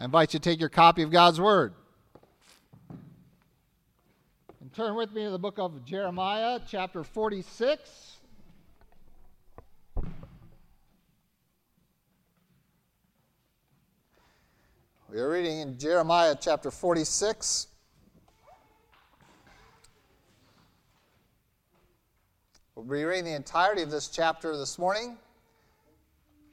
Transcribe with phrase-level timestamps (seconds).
[0.00, 1.74] I invite you to take your copy of God's Word.
[4.60, 8.18] And turn with me to the book of Jeremiah, chapter 46.
[15.10, 17.66] We are reading in Jeremiah chapter 46.
[22.76, 25.18] We'll be reading the entirety of this chapter this morning.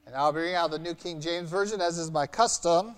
[0.07, 2.95] And I'll be reading out the New King James Version, as is my custom.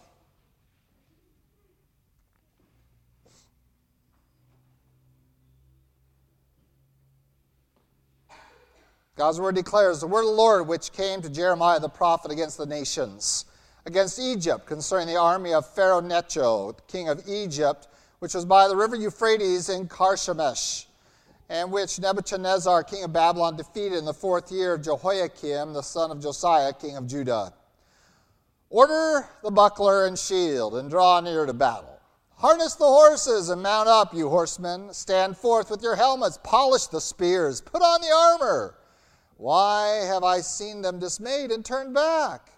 [9.17, 12.59] God's word declares the word of the Lord which came to Jeremiah the prophet against
[12.59, 13.45] the nations,
[13.87, 17.87] against Egypt, concerning the army of Pharaoh Necho, king of Egypt,
[18.19, 20.85] which was by the river Euphrates in Carchemish,
[21.49, 26.11] and which Nebuchadnezzar, king of Babylon, defeated in the fourth year of Jehoiakim, the son
[26.11, 27.53] of Josiah, king of Judah.
[28.69, 31.99] Order the buckler and shield, and draw near to battle.
[32.35, 34.93] Harness the horses and mount up, you horsemen.
[34.93, 38.75] Stand forth with your helmets, polish the spears, put on the armor.
[39.37, 42.49] Why have I seen them dismayed and turned back?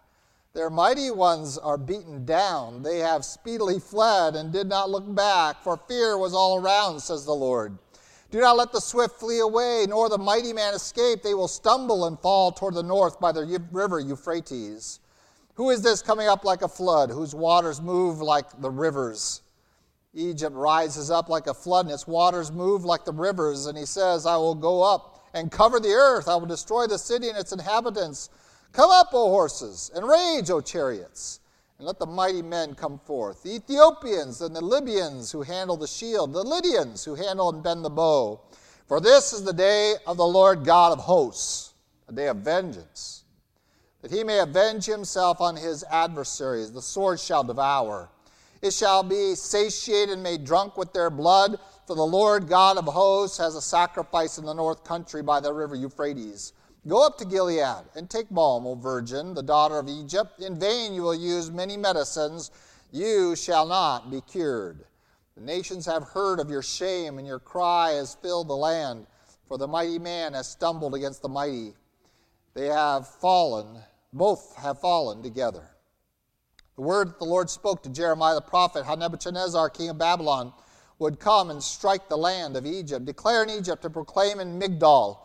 [0.54, 2.82] Their mighty ones are beaten down.
[2.82, 7.26] They have speedily fled and did not look back, for fear was all around, says
[7.26, 7.78] the Lord.
[8.32, 11.22] Do not let the swift flee away, nor the mighty man escape.
[11.22, 15.02] They will stumble and fall toward the north by the river Euphrates.
[15.56, 19.42] Who is this coming up like a flood, whose waters move like the rivers?
[20.14, 23.66] Egypt rises up like a flood, and its waters move like the rivers.
[23.66, 26.28] And he says, I will go up and cover the earth.
[26.28, 28.30] I will destroy the city and its inhabitants.
[28.72, 31.40] Come up, O horses, and rage, O chariots,
[31.78, 33.44] and let the mighty men come forth.
[33.44, 37.84] The Ethiopians and the Libyans who handle the shield, the Lydians who handle and bend
[37.84, 38.42] the bow.
[38.88, 41.74] For this is the day of the Lord God of hosts,
[42.08, 43.24] a day of vengeance,
[44.02, 46.72] that he may avenge himself on his adversaries.
[46.72, 48.10] The sword shall devour.
[48.62, 51.60] It shall be satiated and made drunk with their blood.
[51.90, 55.52] For the Lord God of hosts has a sacrifice in the north country by the
[55.52, 56.54] river Euphrates.
[56.88, 60.40] Go up to Gilead and take balm, O virgin, the daughter of Egypt.
[60.40, 62.52] In vain you will use many medicines.
[62.92, 64.86] You shall not be cured.
[65.36, 69.08] The nations have heard of your shame, and your cry has filled the land.
[69.48, 71.74] For the mighty man has stumbled against the mighty.
[72.54, 73.80] They have fallen,
[74.14, 75.68] both have fallen together.
[76.76, 80.54] The word that the Lord spoke to Jeremiah the prophet, how Nebuchadnezzar, king of Babylon,
[81.00, 83.06] would come and strike the land of Egypt.
[83.06, 85.20] Declare in Egypt to proclaim in Migdol,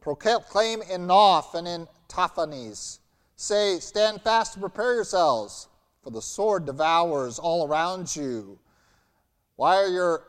[0.00, 2.98] proclaim in Noph and in Tahpanhes.
[3.36, 5.68] Say, stand fast and prepare yourselves,
[6.02, 8.58] for the sword devours all around you.
[9.56, 10.24] Why are your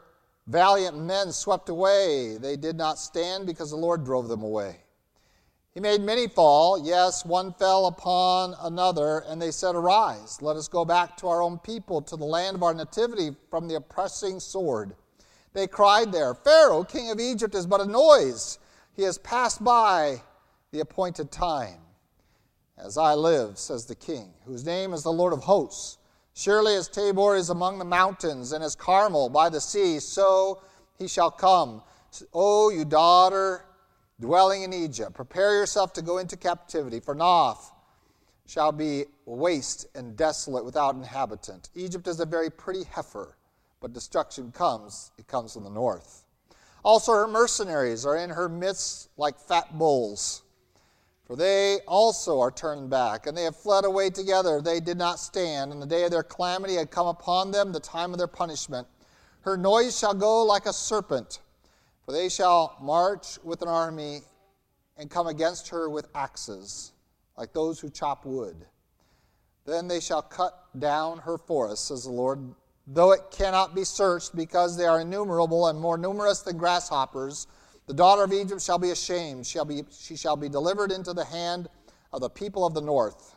[0.48, 2.38] valiant men swept away?
[2.38, 4.78] They did not stand because the Lord drove them away.
[5.74, 6.84] He made many fall.
[6.84, 11.42] Yes, one fell upon another, and they said, Arise, let us go back to our
[11.42, 14.96] own people, to the land of our nativity from the oppressing sword.
[15.54, 18.58] They cried there, Pharaoh, king of Egypt, is but a noise.
[18.96, 20.22] He has passed by
[20.72, 21.80] the appointed time.
[22.78, 25.98] As I live, says the king, whose name is the Lord of hosts.
[26.34, 30.62] Surely as Tabor is among the mountains, and as Carmel by the sea, so
[30.98, 31.84] he shall come.
[32.34, 33.66] O you daughter
[34.20, 37.72] dwelling in Egypt, prepare yourself to go into captivity, for Noph
[38.46, 41.70] shall be waste and desolate without inhabitant.
[41.76, 43.38] Egypt is a very pretty heifer,
[43.80, 46.24] but destruction comes, it comes from the north.
[46.84, 50.44] Also, her mercenaries are in her midst like fat bulls.
[51.26, 54.62] For they also are turned back, and they have fled away together.
[54.62, 57.80] They did not stand, and the day of their calamity had come upon them, the
[57.80, 58.88] time of their punishment.
[59.42, 61.40] Her noise shall go like a serpent
[62.10, 64.22] for they shall march with an army
[64.98, 66.92] and come against her with axes,
[67.38, 68.66] like those who chop wood.
[69.68, 72.56] Then they shall cut down her forests, says the Lord,
[72.88, 77.46] though it cannot be searched, because they are innumerable and more numerous than grasshoppers.
[77.86, 79.46] The daughter of Egypt shall be ashamed.
[79.46, 81.68] Shall be, she shall be delivered into the hand
[82.12, 83.36] of the people of the north.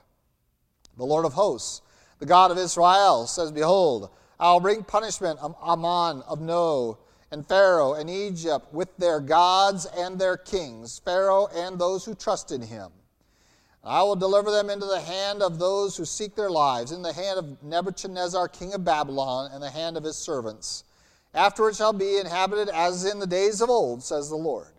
[0.96, 1.82] The Lord of hosts,
[2.20, 4.08] the God of Israel, says, Behold,
[4.40, 6.96] I will bring punishment on Amon of No
[7.32, 12.52] and Pharaoh and Egypt with their gods and their kings, Pharaoh and those who trust
[12.52, 12.92] in him.
[13.82, 17.12] I will deliver them into the hand of those who seek their lives, in the
[17.12, 20.84] hand of Nebuchadnezzar, king of Babylon, and the hand of his servants.
[21.34, 24.74] After it shall be inhabited as in the days of old, says the Lord.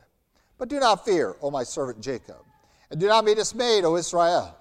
[0.60, 2.46] But do not fear, O my servant Jacob,
[2.92, 4.56] and do not be dismayed, O Israel.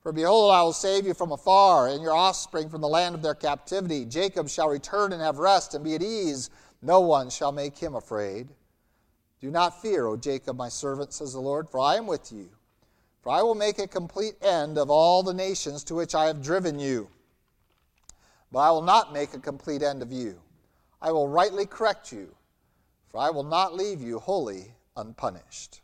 [0.00, 3.20] For behold, I will save you from afar, and your offspring from the land of
[3.20, 4.06] their captivity.
[4.06, 6.48] Jacob shall return and have rest and be at ease
[6.82, 8.48] no one shall make him afraid.
[9.40, 12.48] Do not fear, O Jacob, my servant, says the Lord, for I am with you.
[13.22, 16.42] For I will make a complete end of all the nations to which I have
[16.42, 17.08] driven you.
[18.52, 20.40] but I will not make a complete end of you.
[21.00, 22.34] I will rightly correct you,
[23.08, 25.80] for I will not leave you wholly unpunished.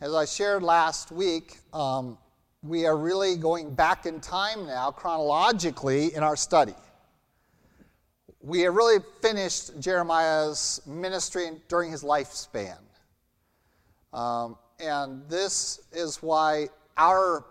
[0.00, 2.18] As I shared last week, um,
[2.62, 6.74] we are really going back in time now, chronologically, in our study.
[8.48, 12.78] We have really finished Jeremiah's ministry during his lifespan.
[14.14, 17.44] Um, and this is why our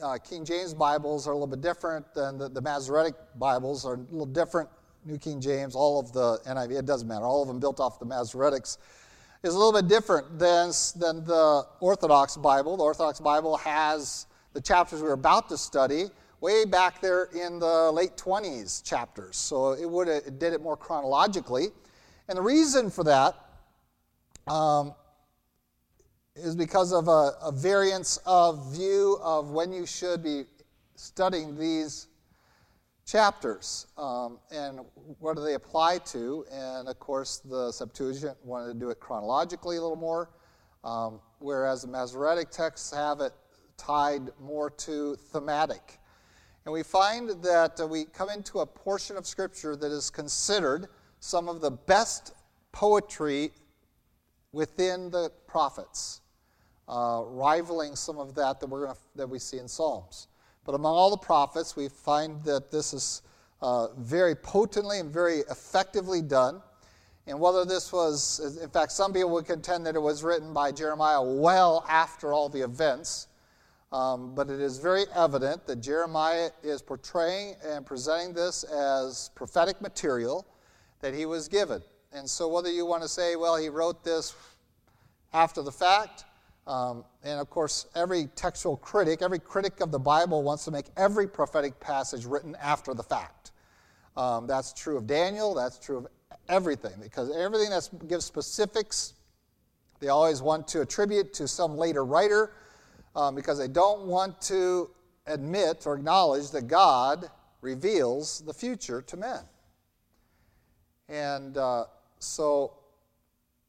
[0.00, 3.94] uh, King James Bibles are a little bit different than the, the Masoretic Bibles are
[3.94, 4.68] a little different.
[5.04, 7.98] New King James, all of the NIV, it doesn't matter, all of them built off
[7.98, 8.78] the Masoretics,
[9.42, 12.76] is a little bit different than, than the Orthodox Bible.
[12.76, 16.04] The Orthodox Bible has the chapters we're about to study
[16.40, 19.36] way back there in the late 20s chapters.
[19.36, 21.68] So it, would, it did it more chronologically.
[22.28, 23.34] And the reason for that
[24.46, 24.94] um,
[26.34, 30.44] is because of a, a, variance of view of when you should be
[30.94, 32.06] studying these
[33.06, 34.80] chapters um, and
[35.18, 36.44] what do they apply to.
[36.50, 40.30] And of course, the Septuagint wanted to do it chronologically a little more,
[40.84, 43.32] um, whereas the Masoretic texts have it
[43.76, 45.99] tied more to thematic.
[46.64, 50.88] And we find that uh, we come into a portion of Scripture that is considered
[51.18, 52.34] some of the best
[52.72, 53.50] poetry
[54.52, 56.20] within the prophets,
[56.88, 60.28] uh, rivaling some of that that, we're gonna, that we see in Psalms.
[60.64, 63.22] But among all the prophets, we find that this is
[63.62, 66.62] uh, very potently and very effectively done.
[67.26, 70.72] And whether this was, in fact, some people would contend that it was written by
[70.72, 73.28] Jeremiah well after all the events.
[73.92, 79.80] Um, but it is very evident that Jeremiah is portraying and presenting this as prophetic
[79.80, 80.46] material
[81.00, 81.82] that he was given.
[82.12, 84.34] And so, whether you want to say, well, he wrote this
[85.32, 86.24] after the fact,
[86.66, 90.86] um, and of course, every textual critic, every critic of the Bible wants to make
[90.96, 93.50] every prophetic passage written after the fact.
[94.16, 96.06] Um, that's true of Daniel, that's true of
[96.48, 99.14] everything, because everything that gives specifics,
[99.98, 102.52] they always want to attribute to some later writer
[103.14, 104.90] um, because they don't want to
[105.26, 107.30] admit or acknowledge that God
[107.60, 109.40] reveals the future to men.
[111.08, 111.84] And uh,
[112.18, 112.74] so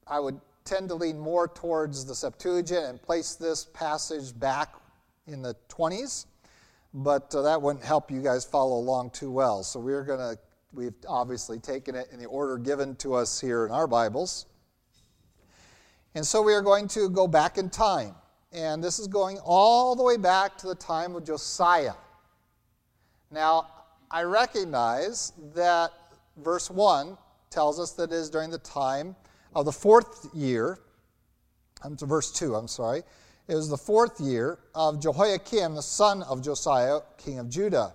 [0.08, 4.76] I would tend to lean more towards the Septuagint and place this passage back
[5.28, 6.26] in the 20s,
[6.94, 9.64] but uh, that wouldn't help you guys follow along too well.
[9.64, 10.40] So we're going to,
[10.74, 14.46] we've obviously taken it in the order given to us here in our Bibles.
[16.14, 18.16] And so we are going to go back in time.
[18.54, 21.94] And this is going all the way back to the time of Josiah.
[23.32, 23.68] Now,
[24.10, 25.92] I recognize that
[26.38, 27.18] verse 1
[27.50, 29.16] tells us that it is during the time
[29.56, 30.80] of the fourth year,
[31.82, 33.04] I'm to verse 2, I'm sorry.
[33.48, 37.94] It was the fourth year of Jehoiakim, the son of Josiah, king of Judah.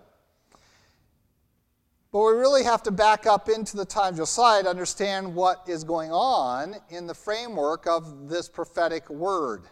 [2.12, 5.62] But we really have to back up into the time of Josiah to understand what
[5.68, 9.64] is going on in the framework of this prophetic word.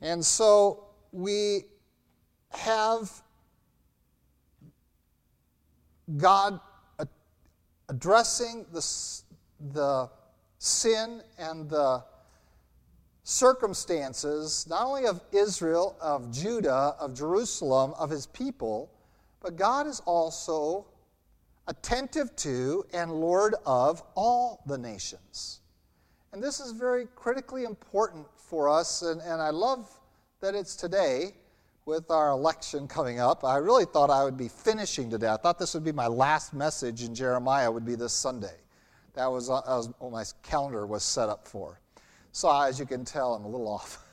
[0.00, 1.64] And so we
[2.50, 3.10] have
[6.16, 6.60] God
[7.88, 8.84] addressing the,
[9.72, 10.10] the
[10.58, 12.04] sin and the
[13.22, 18.90] circumstances, not only of Israel, of Judah, of Jerusalem, of his people,
[19.40, 20.86] but God is also
[21.66, 25.60] attentive to and Lord of all the nations.
[26.32, 29.90] And this is very critically important for us, and, and I love
[30.40, 31.34] that it's today
[31.84, 33.44] with our election coming up.
[33.44, 35.28] I really thought I would be finishing today.
[35.28, 38.56] I thought this would be my last message in Jeremiah would be this Sunday.
[39.14, 41.80] That was, uh, was what my calendar was set up for.
[42.32, 44.04] So as you can tell, I'm a little off.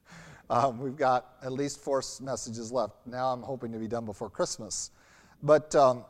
[0.50, 2.94] um, we've got at least four messages left.
[3.06, 4.90] Now I'm hoping to be done before Christmas.
[5.42, 6.04] But um,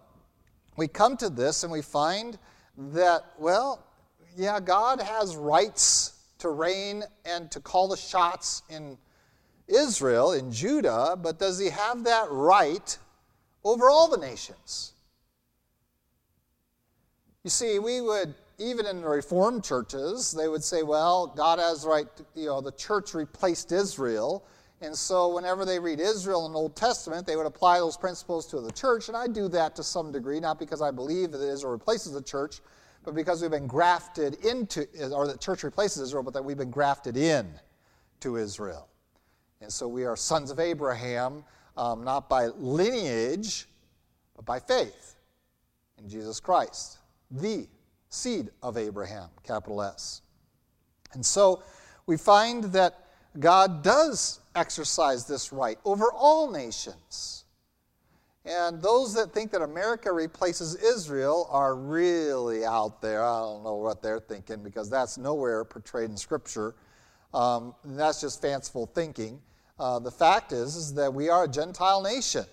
[0.76, 2.38] we come to this and we find
[2.76, 3.86] that, well,
[4.36, 8.98] yeah, God has rights to reign and to call the shots in
[9.66, 12.98] Israel, in Judah, but does he have that right
[13.64, 14.92] over all the nations?
[17.44, 21.82] You see, we would, even in the Reformed churches, they would say, well, God has
[21.82, 24.44] the right, to, you know, the church replaced Israel.
[24.80, 28.46] And so whenever they read Israel in the Old Testament, they would apply those principles
[28.48, 29.08] to the church.
[29.08, 32.22] And I do that to some degree, not because I believe that Israel replaces the
[32.22, 32.60] church,
[33.04, 36.70] but because we've been grafted into, or the church replaces Israel, but that we've been
[36.70, 37.48] grafted in
[38.20, 38.88] to Israel.
[39.60, 41.44] And so we are sons of Abraham,
[41.76, 43.66] um, not by lineage,
[44.36, 45.16] but by faith
[45.98, 46.98] in Jesus Christ,
[47.30, 47.66] the
[48.08, 50.22] seed of Abraham, capital S.
[51.14, 51.62] And so
[52.06, 52.98] we find that
[53.38, 57.41] God does exercise this right over all nations.
[58.44, 63.24] And those that think that America replaces Israel are really out there.
[63.24, 66.74] I don't know what they're thinking because that's nowhere portrayed in Scripture.
[67.32, 69.40] Um, that's just fanciful thinking.
[69.78, 72.44] Uh, the fact is, is that we are a Gentile nation.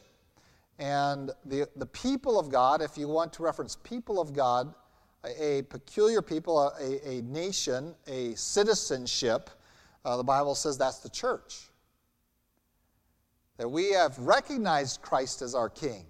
[0.78, 4.74] And the, the people of God, if you want to reference people of God,
[5.26, 9.50] a, a peculiar people, a, a, nation, a citizenship,
[10.06, 11.69] uh, the Bible says that's the church.
[13.60, 16.06] That we have recognized Christ as our King.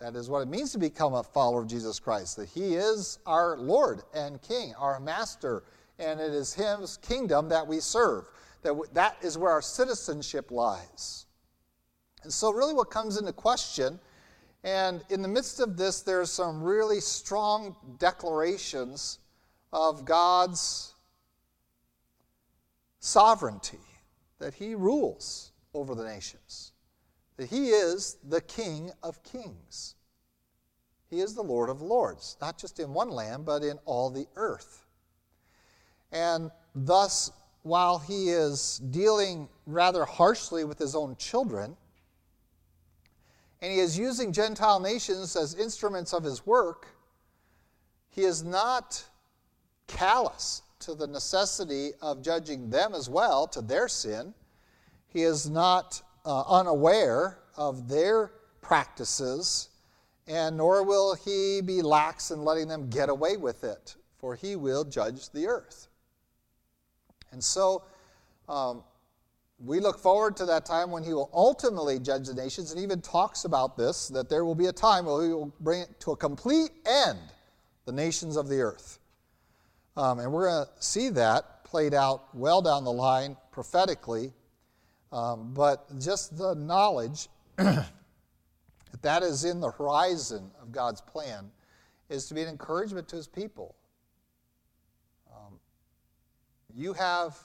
[0.00, 3.20] That is what it means to become a follower of Jesus Christ, that He is
[3.24, 5.62] our Lord and King, our Master,
[6.00, 8.24] and it is His kingdom that we serve.
[8.62, 11.26] That, that is where our citizenship lies.
[12.24, 14.00] And so, really, what comes into question,
[14.64, 19.20] and in the midst of this, there's some really strong declarations
[19.72, 20.96] of God's
[22.98, 23.78] sovereignty,
[24.40, 26.67] that He rules over the nations
[27.38, 29.94] that he is the King of kings.
[31.08, 34.26] He is the Lord of lords, not just in one land, but in all the
[34.36, 34.84] earth.
[36.12, 37.30] And thus,
[37.62, 41.76] while he is dealing rather harshly with his own children,
[43.62, 46.88] and he is using Gentile nations as instruments of his work,
[48.10, 49.04] he is not
[49.86, 54.34] callous to the necessity of judging them as well, to their sin.
[55.06, 59.70] He is not uh, unaware of their practices,
[60.26, 64.54] and nor will he be lax in letting them get away with it, for he
[64.54, 65.88] will judge the earth.
[67.32, 67.82] And so,
[68.46, 68.84] um,
[69.58, 73.00] we look forward to that time when he will ultimately judge the nations, and even
[73.00, 76.12] talks about this that there will be a time where he will bring it to
[76.12, 77.18] a complete end
[77.86, 78.98] the nations of the earth.
[79.96, 84.34] Um, and we're going to see that played out well down the line prophetically
[85.12, 87.86] um, but just the knowledge that
[89.02, 91.50] that is in the horizon of God's plan
[92.08, 93.74] is to be an encouragement to his people.
[95.30, 95.58] Um,
[96.74, 97.36] you have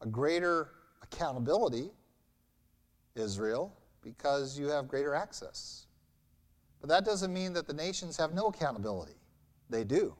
[0.00, 0.70] a greater
[1.02, 1.90] accountability,
[3.14, 5.86] Israel, because you have greater access.
[6.80, 9.14] But that doesn't mean that the nations have no accountability.
[9.70, 10.14] They do.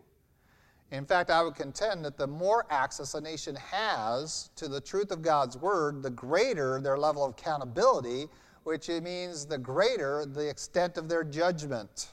[0.93, 5.11] In fact, I would contend that the more access a nation has to the truth
[5.11, 8.27] of God's word, the greater their level of accountability,
[8.65, 12.13] which means the greater the extent of their judgment.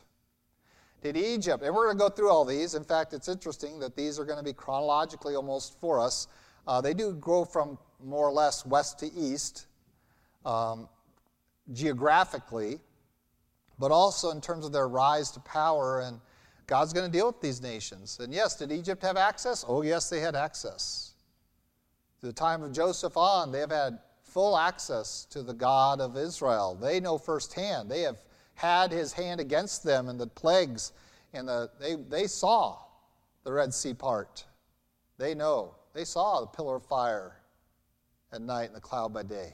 [1.03, 2.73] Did Egypt, and we're going to go through all these.
[2.73, 6.27] In fact, it's interesting that these are going to be chronologically almost for us.
[6.65, 9.67] Uh, they do go from more or less west to east
[10.45, 10.87] um,
[11.73, 12.79] geographically,
[13.77, 16.21] but also in terms of their rise to power and
[16.69, 18.19] God's going to deal with these nations.
[18.21, 19.65] And yes, did Egypt have access?
[19.67, 21.13] Oh, yes, they had access.
[22.19, 26.15] To the time of Joseph on, they have had full access to the God of
[26.15, 26.77] Israel.
[26.79, 27.89] They know firsthand.
[27.89, 28.17] They have
[28.53, 30.91] had his hand against them and the plagues,
[31.33, 32.77] and the, they, they saw
[33.43, 34.45] the Red Sea part.
[35.17, 35.73] They know.
[35.93, 37.31] They saw the pillar of fire
[38.31, 39.53] at night and the cloud by day.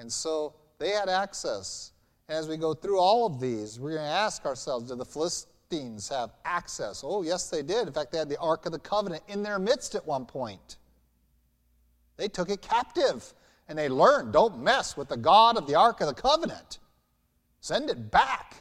[0.00, 1.92] And so they had access.
[2.28, 6.08] As we go through all of these, we're going to ask ourselves do the Philistines
[6.08, 7.02] have access?
[7.04, 7.86] Oh, yes, they did.
[7.86, 10.76] In fact, they had the Ark of the Covenant in their midst at one point.
[12.16, 13.32] They took it captive
[13.68, 16.78] and they learned don't mess with the God of the Ark of the Covenant,
[17.60, 18.56] send it back.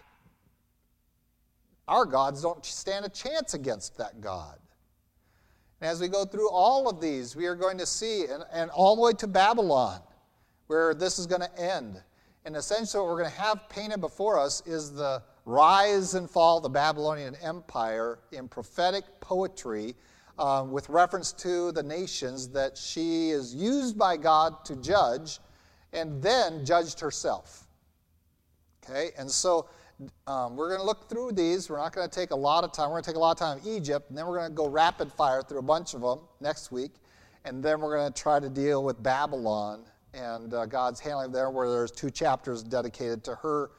[1.87, 4.57] Our gods don't stand a chance against that God.
[5.81, 8.71] And as we go through all of these, we are going to see, and, and
[8.71, 9.99] all the way to Babylon,
[10.67, 12.01] where this is going to end.
[12.45, 16.57] And essentially, what we're going to have painted before us is the rise and fall
[16.57, 19.95] of the Babylonian Empire in prophetic poetry
[20.37, 25.39] um, with reference to the nations that she is used by God to judge
[25.91, 27.67] and then judged herself.
[28.83, 29.67] Okay, and so
[30.27, 31.67] um, we're going to look through these.
[31.67, 32.89] We're not going to take a lot of time.
[32.89, 34.67] We're going to take a lot of time Egypt, and then we're going to go
[34.67, 36.91] rapid fire through a bunch of them next week,
[37.43, 41.49] and then we're going to try to deal with Babylon and uh, God's handling there,
[41.49, 43.71] where there's two chapters dedicated to her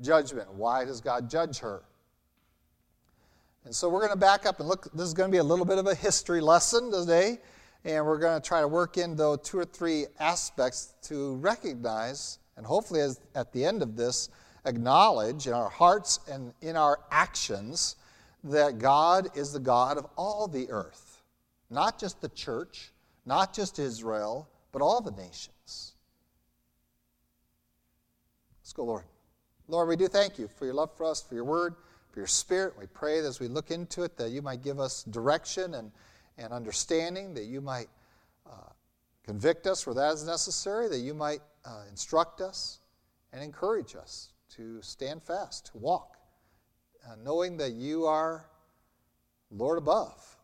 [0.00, 0.52] judgment.
[0.52, 1.82] Why does God judge her?
[3.64, 4.92] And so we're going to back up and look.
[4.92, 7.38] This is going to be a little bit of a history lesson today,
[7.84, 12.38] and we're going to try to work in though two or three aspects to recognize,
[12.56, 14.28] and hopefully, as, at the end of this,
[14.64, 17.96] acknowledge in our hearts and in our actions
[18.44, 21.22] that God is the God of all the earth,
[21.70, 22.92] not just the church,
[23.24, 25.94] not just Israel, but all the nations.
[28.60, 29.04] Let's go, Lord.
[29.68, 31.76] Lord, we do thank you for your love for us, for your word,
[32.10, 32.74] for your spirit.
[32.78, 35.90] We pray that as we look into it that you might give us direction and,
[36.36, 37.86] and understanding, that you might
[38.46, 38.68] uh,
[39.24, 42.80] convict us where that is necessary, that you might uh, instruct us,
[43.32, 46.18] and encourage us to stand fast, to walk,
[47.08, 48.44] uh, knowing that you are
[49.50, 50.36] Lord above,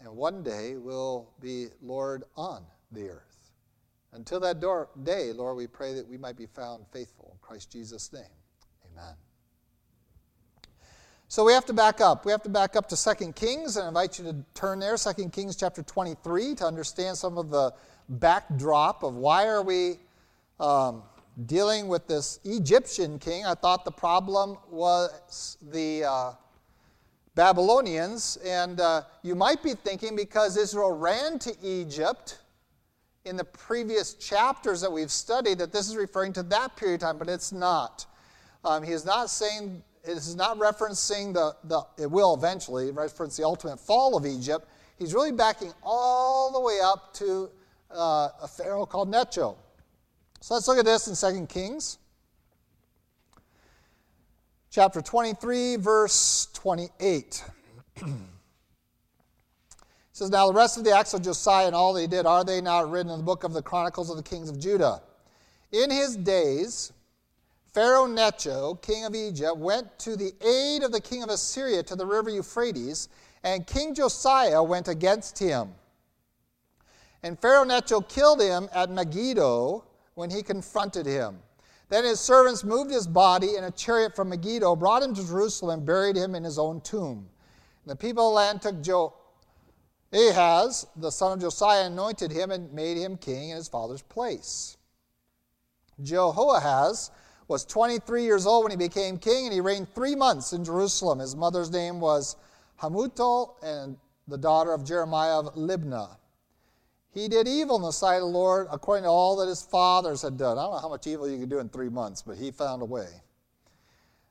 [0.00, 3.27] and one day will be Lord on the earth.
[4.12, 7.30] Until that door, day, Lord, we pray that we might be found faithful.
[7.32, 8.22] In Christ Jesus' name,
[8.92, 9.14] amen.
[11.30, 12.24] So we have to back up.
[12.24, 14.96] We have to back up to 2 Kings, and I invite you to turn there,
[14.96, 17.74] 2 Kings chapter 23, to understand some of the
[18.08, 19.98] backdrop of why are we
[20.58, 21.02] um,
[21.44, 23.44] dealing with this Egyptian king.
[23.44, 26.32] I thought the problem was the uh,
[27.34, 32.38] Babylonians, and uh, you might be thinking because Israel ran to Egypt
[33.28, 37.00] in the previous chapters that we've studied that this is referring to that period of
[37.00, 38.06] time, but it's not.
[38.64, 43.36] Um, he is not saying this is not referencing the, the, it will eventually reference
[43.36, 44.68] the ultimate fall of Egypt.
[44.98, 47.50] He's really backing all the way up to
[47.90, 49.56] uh, a pharaoh called Necho.
[50.40, 51.98] So let's look at this in 2 Kings.
[54.70, 57.44] Chapter 23, verse 28.
[60.18, 62.44] says, Now the rest of the acts of Josiah and all that he did, are
[62.44, 65.00] they not written in the book of the Chronicles of the Kings of Judah?
[65.70, 66.92] In his days,
[67.72, 71.94] Pharaoh Necho, king of Egypt, went to the aid of the king of Assyria to
[71.94, 73.08] the river Euphrates,
[73.44, 75.72] and King Josiah went against him.
[77.22, 79.84] And Pharaoh Necho killed him at Megiddo
[80.14, 81.38] when he confronted him.
[81.90, 85.78] Then his servants moved his body in a chariot from Megiddo, brought him to Jerusalem,
[85.78, 87.28] and buried him in his own tomb.
[87.84, 89.14] And the people of the land took jo-
[90.12, 94.76] Ahaz, the son of Josiah, anointed him and made him king in his father's place.
[96.02, 97.10] Jehoahaz
[97.46, 101.18] was 23 years old when he became king, and he reigned three months in Jerusalem.
[101.18, 102.36] His mother's name was
[102.80, 103.96] Hamutal, and
[104.28, 106.16] the daughter of Jeremiah of Libnah.
[107.10, 110.22] He did evil in the sight of the Lord according to all that his fathers
[110.22, 110.58] had done.
[110.58, 112.82] I don't know how much evil you could do in three months, but he found
[112.82, 113.08] a way.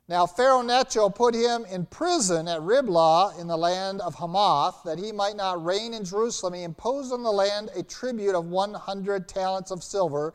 [0.09, 4.97] Now, Pharaoh Necho put him in prison at Riblah in the land of Hamath, that
[4.97, 6.53] he might not reign in Jerusalem.
[6.53, 10.33] He imposed on the land a tribute of 100 talents of silver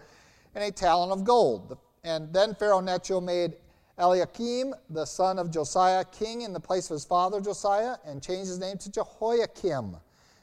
[0.54, 1.78] and a talent of gold.
[2.04, 3.54] And then Pharaoh Necho made
[3.96, 8.48] Eliakim, the son of Josiah, king in the place of his father Josiah, and changed
[8.48, 9.96] his name to Jehoiakim.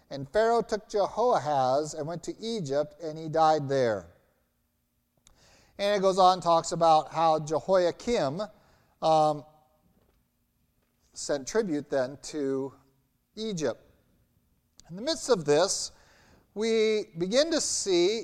[0.10, 4.08] And Pharaoh took Jehoahaz and went to Egypt, and he died there.
[5.78, 8.42] And it goes on and talks about how Jehoiakim
[9.02, 9.44] um,
[11.14, 12.74] sent tribute then to
[13.36, 13.82] Egypt.
[14.90, 15.92] In the midst of this,
[16.56, 18.24] we begin to see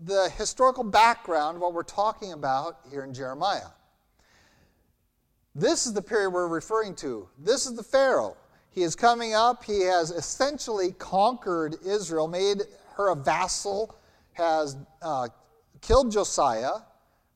[0.00, 3.68] the historical background of what we're talking about here in Jeremiah.
[5.54, 7.28] This is the period we're referring to.
[7.38, 8.36] This is the Pharaoh.
[8.70, 9.64] He is coming up.
[9.64, 12.62] He has essentially conquered Israel, made
[12.94, 13.98] her a vassal,
[14.34, 15.28] has uh,
[15.80, 16.74] killed Josiah,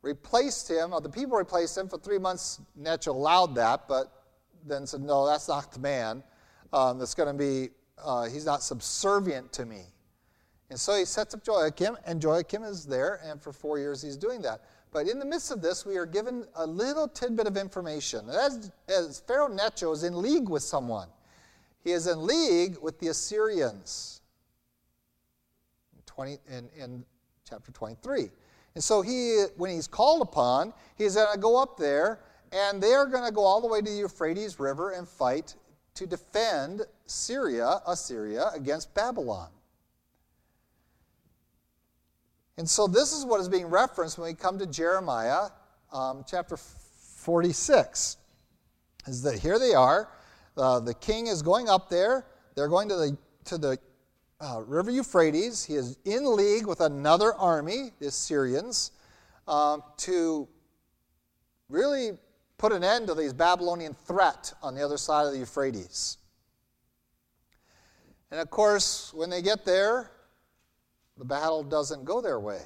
[0.03, 0.93] replaced him.
[1.03, 2.61] the people replaced him for three months.
[2.77, 4.25] Necho allowed that, but
[4.67, 6.23] then said, No, that's not the man
[6.73, 7.71] um, that's going to be,
[8.03, 9.83] uh, he's not subservient to me.
[10.71, 14.17] And so he sets up Joachim, and Joachim is there, and for four years he's
[14.17, 14.63] doing that.
[14.91, 18.29] But in the midst of this, we are given a little tidbit of information.
[18.29, 21.09] As, as Pharaoh Necho is in league with someone,
[21.85, 24.21] he is in league with the Assyrians.
[26.07, 27.05] 20, in, in
[27.49, 28.31] chapter 23.
[28.75, 32.21] And so he, when he's called upon, he's going to go up there,
[32.53, 35.55] and they're going to go all the way to the Euphrates River and fight
[35.95, 39.49] to defend Syria, Assyria, against Babylon.
[42.59, 45.49] And so this is what is being referenced when we come to Jeremiah
[45.93, 48.17] um, chapter 46.
[49.07, 50.09] Is that here they are.
[50.57, 52.27] Uh, the king is going up there.
[52.55, 53.79] They're going to the, to the
[54.43, 55.65] uh, river Euphrates.
[55.65, 58.91] He is in league with another army, the Syrians,
[59.47, 60.49] um, to
[61.69, 62.13] really
[62.59, 66.19] put an end to this Babylonian threat on the other side of the Euphrates.
[68.31, 70.11] And of course, when they get there,
[71.19, 72.61] the battle doesn't go their way.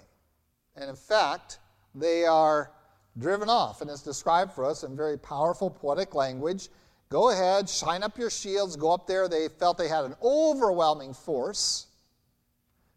[0.76, 1.58] And in fact,
[1.94, 2.70] they are
[3.18, 3.80] driven off.
[3.80, 6.68] And it's described for us in very powerful poetic language.
[7.08, 9.28] Go ahead, shine up your shields, go up there.
[9.28, 11.86] They felt they had an overwhelming force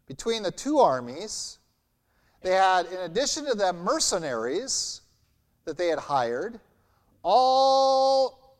[0.06, 1.58] between the two armies.
[2.42, 5.02] They had, in addition to them, mercenaries
[5.64, 6.58] that they had hired,
[7.22, 8.56] all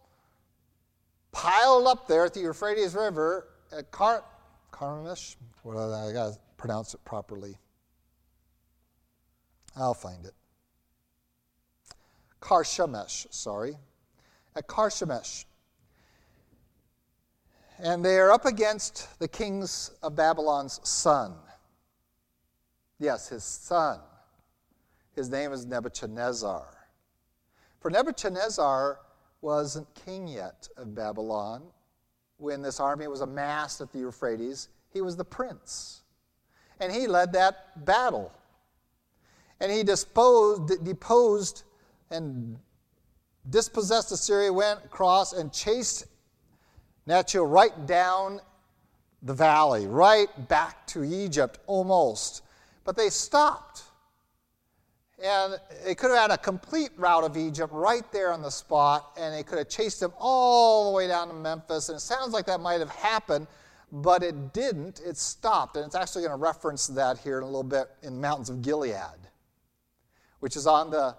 [1.32, 4.24] piled up there at the Euphrates River at Car-
[4.70, 5.36] Carmish.
[5.62, 7.56] What I got to pronounce it properly.
[9.76, 10.34] I'll find it.
[12.40, 13.76] Karshemish, sorry.
[14.56, 15.44] At Karshemish.
[17.78, 21.34] And they are up against the kings of Babylon's son.
[22.98, 24.00] Yes, his son.
[25.14, 26.66] His name is Nebuchadnezzar.
[27.80, 29.00] For Nebuchadnezzar
[29.40, 31.62] wasn't king yet of Babylon
[32.36, 34.68] when this army was amassed at the Euphrates.
[34.92, 36.02] He was the prince.
[36.80, 38.32] And he led that battle.
[39.60, 41.64] And he disposed, deposed
[42.10, 42.58] and
[43.48, 46.06] dispossessed Assyria, went across and chased
[47.06, 48.40] Necho right down
[49.22, 52.42] the valley, right back to Egypt almost.
[52.84, 53.82] But they stopped.
[55.22, 59.12] And they could have had a complete route of Egypt right there on the spot,
[59.18, 61.90] and they could have chased him all the way down to Memphis.
[61.90, 63.46] And it sounds like that might have happened,
[63.92, 65.00] but it didn't.
[65.04, 65.76] It stopped.
[65.76, 68.48] And it's actually going to reference that here in a little bit in the mountains
[68.48, 69.28] of Gilead,
[70.38, 71.14] which is on the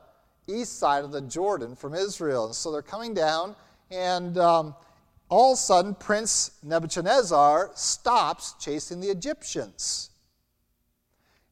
[0.53, 2.45] east side of the Jordan from Israel.
[2.45, 3.55] And so they're coming down,
[3.89, 4.75] and um,
[5.29, 10.09] all of a sudden, Prince Nebuchadnezzar stops chasing the Egyptians.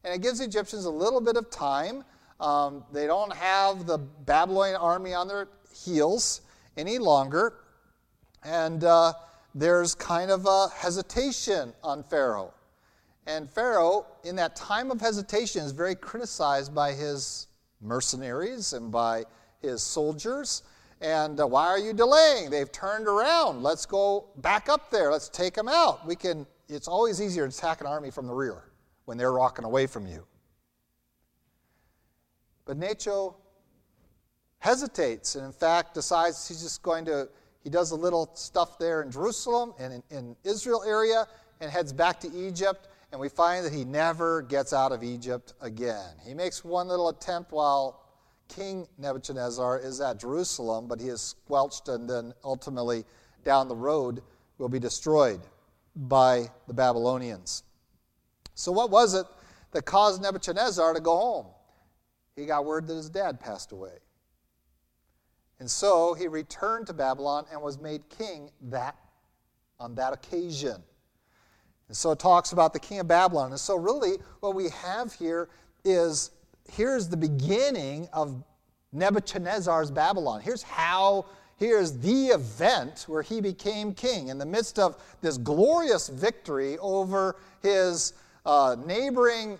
[0.04, 2.04] And it gives the Egyptians a little bit of time
[2.40, 6.42] um, they don't have the Babylonian army on their heels
[6.78, 7.54] any longer.
[8.44, 9.14] And uh,
[9.54, 12.54] there's kind of a hesitation on Pharaoh.
[13.28, 17.48] And Pharaoh, in that time of hesitation, is very criticized by his
[17.82, 19.26] mercenaries and by
[19.62, 20.64] his soldiers.
[21.02, 22.50] And uh, why are you delaying?
[22.50, 23.64] They've turned around.
[23.64, 25.12] Let's go back up there.
[25.12, 26.06] Let's take them out.
[26.06, 26.46] We can.
[26.68, 28.64] It's always easier to attack an army from the rear
[29.06, 30.26] when they're walking away from you.
[32.66, 33.38] But Necho
[34.60, 37.28] hesitates and, in fact, decides he's just going to,
[37.64, 41.26] he does a little stuff there in Jerusalem and in, in Israel area
[41.62, 42.89] and heads back to Egypt.
[43.12, 46.14] And we find that he never gets out of Egypt again.
[46.26, 48.04] He makes one little attempt while
[48.48, 53.06] King Nebuchadnezzar is at Jerusalem, but he is squelched and then ultimately
[53.44, 54.22] down the road
[54.58, 55.42] will be destroyed
[55.96, 57.64] by the Babylonians.
[58.54, 59.26] So, what was it
[59.72, 61.46] that caused Nebuchadnezzar to go home?
[62.40, 63.98] he got word that his dad passed away.
[65.60, 68.96] And so he returned to Babylon and was made king that
[69.80, 70.82] on that occasion.
[71.90, 73.52] And so it talks about the king of Babylon.
[73.52, 75.50] And so really what we have here
[75.84, 76.32] is
[76.72, 78.42] here's the beginning of
[78.94, 80.42] Nebuchadnezzar's Babylon.
[80.42, 81.26] Here's how
[81.58, 87.36] here's the event where he became king in the midst of this glorious victory over
[87.62, 88.14] his
[88.46, 89.60] uh, neighboring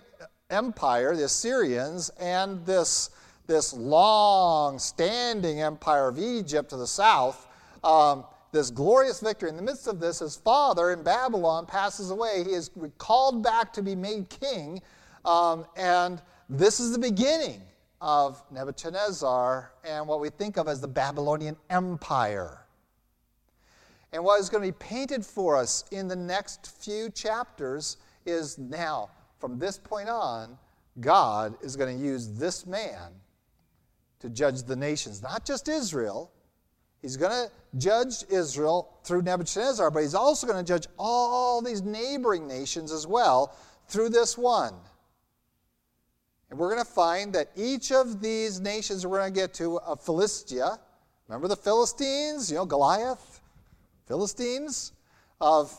[0.50, 3.10] empire, the Assyrians, and this,
[3.46, 7.46] this long standing empire of Egypt to the south,
[7.84, 9.48] um, this glorious victory.
[9.48, 12.44] In the midst of this, his father in Babylon passes away.
[12.44, 14.80] He is called back to be made king,
[15.24, 17.62] um, and this is the beginning
[18.00, 22.60] of Nebuchadnezzar and what we think of as the Babylonian Empire.
[24.12, 28.58] And what is going to be painted for us in the next few chapters is
[28.58, 30.58] now from this point on,
[31.00, 33.12] God is going to use this man
[34.18, 36.30] to judge the nations, not just Israel.
[37.02, 41.82] He's going to judge Israel through Nebuchadnezzar, but he's also going to judge all these
[41.82, 43.56] neighboring nations as well
[43.88, 44.74] through this one.
[46.50, 49.78] And we're going to find that each of these nations we're going to get to,
[49.80, 50.78] of Philistia,
[51.28, 53.40] remember the Philistines, you know, Goliath,
[54.06, 54.92] Philistines,
[55.40, 55.74] of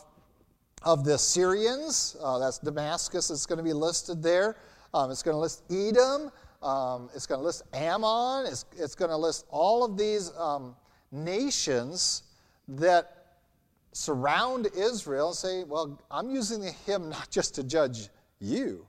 [0.84, 2.16] of the Syrians.
[2.20, 4.56] Uh, that's Damascus, it's going to be listed there.
[4.94, 6.30] Um, it's going to list Edom.
[6.62, 8.46] Um, it's going to list Ammon.
[8.46, 10.76] It's, it's going to list all of these um,
[11.12, 12.24] nations
[12.66, 13.26] that
[13.92, 18.08] surround Israel and say, well, I'm using him not just to judge
[18.40, 18.86] you,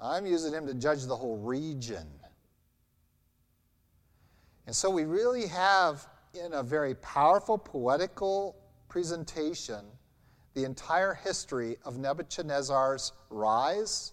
[0.00, 2.06] I'm using him to judge the whole region.
[4.66, 8.56] And so we really have, in a very powerful poetical
[8.88, 9.84] presentation,
[10.54, 14.12] the entire history of Nebuchadnezzar's rise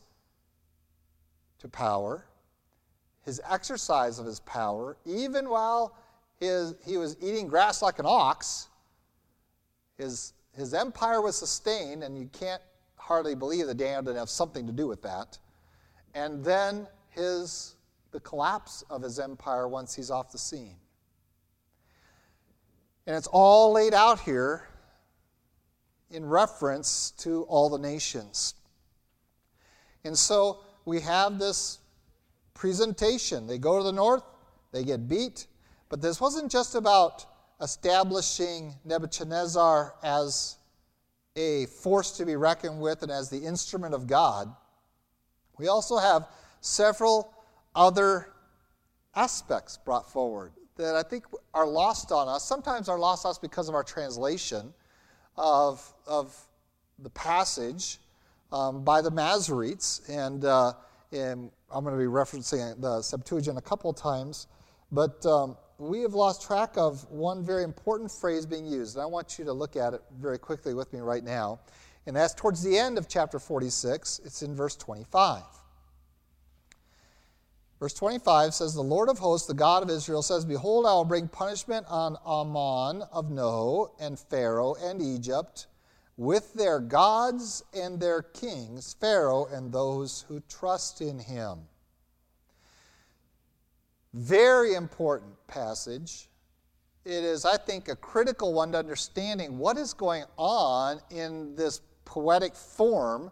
[1.60, 2.26] to power,
[3.24, 5.96] his exercise of his power, even while
[6.40, 8.70] his, he was eating grass like an ox,
[9.98, 12.62] his, his empire was sustained, and you can't
[12.96, 15.38] hardly believe that Daniel didn't have something to do with that.
[16.16, 17.76] And then his,
[18.12, 20.76] the collapse of his empire once he's off the scene.
[23.06, 24.68] And it's all laid out here
[26.12, 28.56] in reference to all the nations.
[30.04, 31.80] And so we have this
[32.54, 33.48] presentation.
[33.48, 34.24] They go to the north,
[34.72, 35.48] they get beat,
[35.90, 37.26] but this wasn't just about
[37.62, 40.58] establishing Nebuchadnezzar as
[41.36, 44.54] a force to be reckoned with and as the instrument of God.
[45.58, 46.28] We also have
[46.62, 47.34] several
[47.76, 48.30] other
[49.16, 52.44] aspects brought forward that I think are lost on us.
[52.46, 54.74] Sometimes are lost on us because of our translation
[55.38, 56.38] of, of
[57.00, 57.98] the passage
[58.52, 60.08] um, by the Masoretes.
[60.10, 60.74] And uh,
[61.12, 64.48] and I'm going to be referencing the Septuagint a couple times,
[64.92, 68.96] but um, we have lost track of one very important phrase being used.
[68.96, 71.60] And I want you to look at it very quickly with me right now.
[72.06, 74.22] And that's towards the end of chapter 46.
[74.26, 75.44] It's in verse 25.
[77.80, 81.06] Verse 25 says, The Lord of hosts, the God of Israel, says, Behold, I will
[81.06, 85.68] bring punishment on Amon of No, and Pharaoh, and Egypt,
[86.18, 91.69] with their gods and their kings, Pharaoh and those who trust in him.
[94.14, 96.30] Very important passage.
[97.06, 101.82] It is, I think, a critical one to understanding what is going on in this
[102.06, 103.32] poetic form,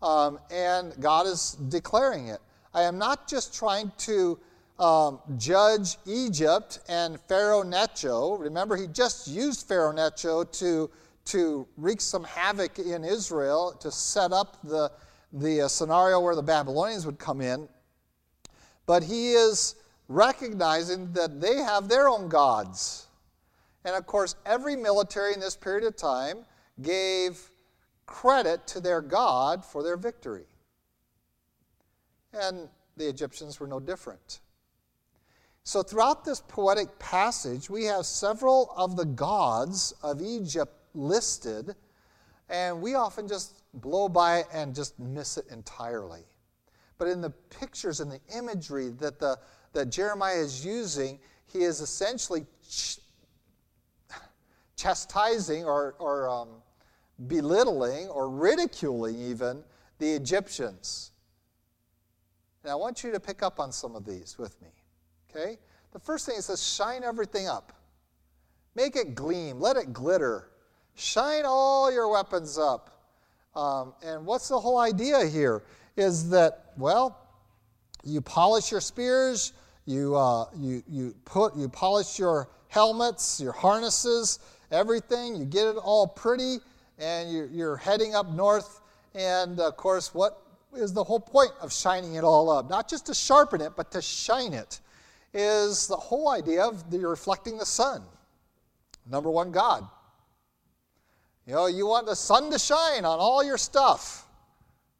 [0.00, 2.40] um, and God is declaring it.
[2.72, 4.38] I am not just trying to
[4.78, 8.36] um, judge Egypt and Pharaoh Necho.
[8.36, 10.90] Remember, he just used Pharaoh Necho to,
[11.26, 14.90] to wreak some havoc in Israel, to set up the,
[15.32, 17.68] the uh, scenario where the Babylonians would come in.
[18.86, 19.76] But he is
[20.12, 23.06] recognizing that they have their own gods.
[23.84, 26.44] And of course, every military in this period of time
[26.80, 27.50] gave
[28.06, 30.46] credit to their God for their victory.
[32.32, 34.40] And the Egyptians were no different.
[35.64, 41.76] So, throughout this poetic passage, we have several of the gods of Egypt listed,
[42.48, 46.24] and we often just blow by it and just miss it entirely.
[46.98, 49.38] But in the pictures and the imagery that, the,
[49.72, 52.98] that Jeremiah is using, he is essentially ch-
[54.76, 56.48] chastising or, or um,
[57.26, 59.62] belittling or ridiculing even
[59.98, 61.12] the Egyptians.
[62.62, 64.68] And I want you to pick up on some of these with me.
[65.30, 65.58] Okay?
[65.92, 67.72] The first thing is to shine everything up.
[68.74, 70.50] Make it gleam, let it glitter.
[70.94, 72.90] Shine all your weapons up.
[73.54, 75.62] Um, and what's the whole idea here?
[75.96, 77.18] Is that, well,
[78.02, 79.52] you polish your spears,
[79.86, 84.38] you, uh, you, you, put, you polish your helmets, your harnesses,
[84.70, 86.58] everything, you get it all pretty,
[86.98, 88.80] and you're, you're heading up north.
[89.14, 90.42] And of course, what
[90.74, 92.68] is the whole point of shining it all up.
[92.68, 94.80] Not just to sharpen it, but to shine it,
[95.34, 98.02] is the whole idea of the reflecting the sun.
[99.10, 99.86] Number one, God.
[101.46, 104.26] You know, you want the sun to shine on all your stuff,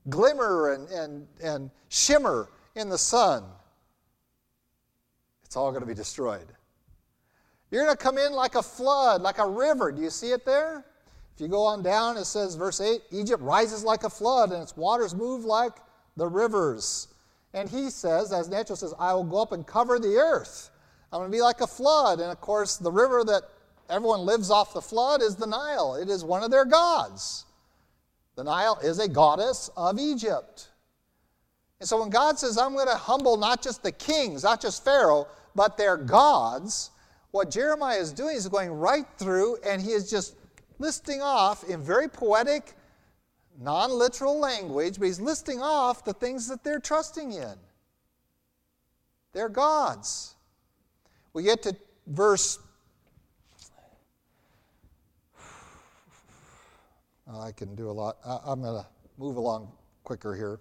[0.08, 3.44] glimmer and, and, and shimmer in the sun.
[5.52, 6.46] It's all going to be destroyed.
[7.70, 9.92] You're going to come in like a flood, like a river.
[9.92, 10.86] Do you see it there?
[11.34, 14.62] If you go on down, it says, verse 8 Egypt rises like a flood, and
[14.62, 15.74] its waters move like
[16.16, 17.08] the rivers.
[17.52, 20.70] And he says, as Necho says, I will go up and cover the earth.
[21.12, 22.20] I'm going to be like a flood.
[22.20, 23.42] And of course, the river that
[23.90, 25.96] everyone lives off the flood is the Nile.
[25.96, 27.44] It is one of their gods.
[28.36, 30.68] The Nile is a goddess of Egypt.
[31.78, 34.82] And so when God says, I'm going to humble not just the kings, not just
[34.82, 36.90] Pharaoh, but they're gods,
[37.30, 40.36] what Jeremiah is doing is going right through and he is just
[40.78, 42.74] listing off in very poetic,
[43.60, 47.54] non literal language, but he's listing off the things that they're trusting in.
[49.32, 50.34] They're gods.
[51.32, 51.74] We get to
[52.06, 52.58] verse.
[57.32, 58.18] I can do a lot.
[58.24, 58.86] I'm going to
[59.18, 59.72] move along
[60.04, 60.60] quicker here.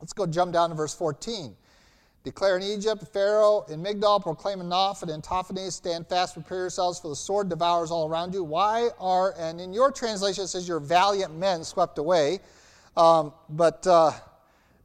[0.00, 1.54] Let's go jump down to verse 14.
[2.24, 6.98] Declare in Egypt, Pharaoh, in Migdol, proclaim in Noph and Tahpanhes, stand fast, prepare yourselves,
[6.98, 8.42] for the sword devours all around you.
[8.42, 12.40] Why are, and in your translation it says, your valiant men swept away.
[12.96, 14.12] Um, but uh,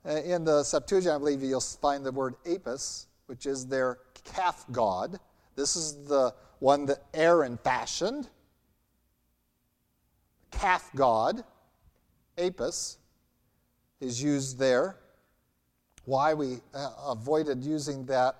[0.03, 5.17] in the Septuagint, I believe you'll find the word Apis, which is their calf god.
[5.55, 8.27] This is the one that Aaron fashioned.
[10.51, 11.45] Calf god,
[12.37, 12.97] Apis,
[14.01, 14.97] is used there.
[16.09, 18.33] Why we uh, avoided using that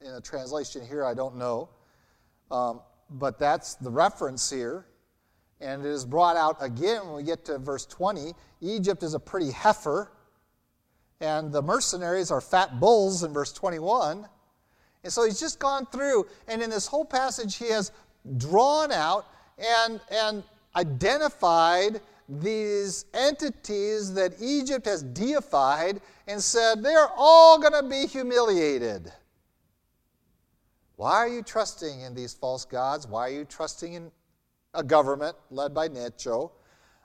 [0.00, 1.68] in a translation here, I don't know.
[2.50, 4.84] Um, but that's the reference here.
[5.60, 8.32] And it is brought out again when we get to verse 20.
[8.62, 10.10] Egypt is a pretty heifer,
[11.20, 14.26] and the mercenaries are fat bulls in verse 21.
[15.04, 17.92] And so he's just gone through, and in this whole passage, he has
[18.38, 19.24] drawn out
[19.56, 20.42] and, and
[20.74, 29.10] identified these entities that Egypt has deified and said, they're all going to be humiliated.
[30.96, 33.06] Why are you trusting in these false gods?
[33.06, 34.10] Why are you trusting in
[34.74, 36.52] a government led by Necho?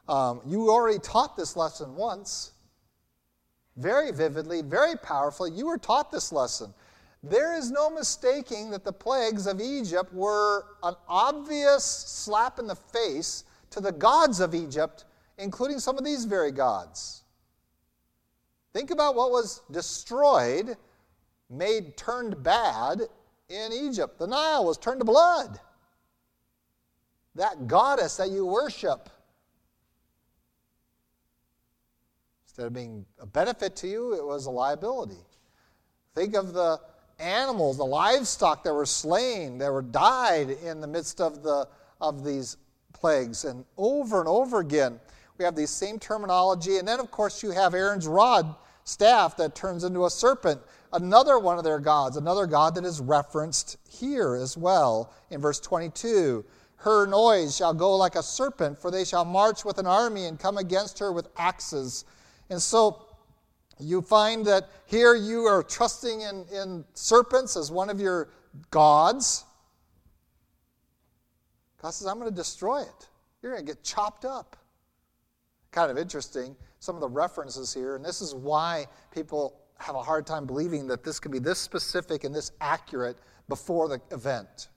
[0.09, 2.51] Um, you already taught this lesson once,
[3.77, 5.51] very vividly, very powerfully.
[5.51, 6.73] You were taught this lesson.
[7.21, 12.75] There is no mistaking that the plagues of Egypt were an obvious slap in the
[12.75, 15.05] face to the gods of Egypt
[15.43, 17.23] including some of these very gods.
[18.73, 20.77] Think about what was destroyed,
[21.49, 23.01] made turned bad
[23.49, 24.17] in Egypt.
[24.17, 25.59] The Nile was turned to blood.
[27.35, 29.09] That goddess that you worship,
[32.45, 35.21] instead of being a benefit to you, it was a liability.
[36.15, 36.79] Think of the
[37.19, 41.67] animals, the livestock that were slain, that were died in the midst of, the,
[41.99, 42.57] of these
[42.93, 43.45] plagues.
[43.45, 44.99] And over and over again,
[45.37, 46.77] we have these same terminology.
[46.77, 51.39] And then, of course, you have Aaron's rod staff that turns into a serpent, another
[51.39, 56.45] one of their gods, another god that is referenced here as well in verse 22.
[56.75, 60.37] Her noise shall go like a serpent, for they shall march with an army and
[60.37, 62.03] come against her with axes.
[62.49, 63.05] And so
[63.79, 68.29] you find that here you are trusting in, in serpents as one of your
[68.69, 69.45] gods.
[71.81, 73.09] God says, I'm going to destroy it.
[73.41, 74.57] You're going to get chopped up.
[75.73, 80.01] Kind of interesting, some of the references here, and this is why people have a
[80.01, 83.17] hard time believing that this can be this specific and this accurate
[83.49, 84.69] before the event.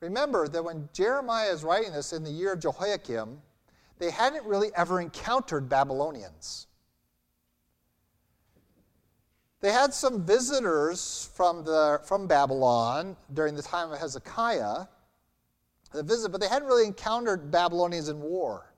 [0.00, 3.40] Remember that when Jeremiah is writing this in the year of Jehoiakim,
[3.98, 6.68] they hadn't really ever encountered Babylonians.
[9.60, 14.86] They had some visitors from, the, from Babylon during the time of Hezekiah,
[15.92, 18.71] the visit, but they hadn't really encountered Babylonians in war.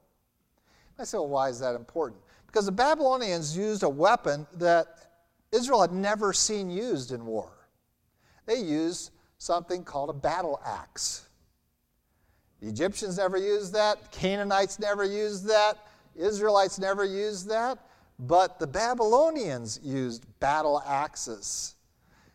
[0.98, 2.20] I say, well, why is that important?
[2.46, 4.86] Because the Babylonians used a weapon that
[5.50, 7.50] Israel had never seen used in war.
[8.46, 11.28] They used something called a battle axe.
[12.60, 15.78] The Egyptians never used that, Canaanites never used that,
[16.14, 17.78] Israelites never used that.
[18.18, 21.74] But the Babylonians used battle axes.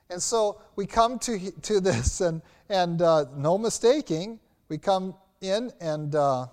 [0.10, 5.72] And so we come to, to this, and, and uh, no mistaking, we come in
[5.80, 6.48] and uh,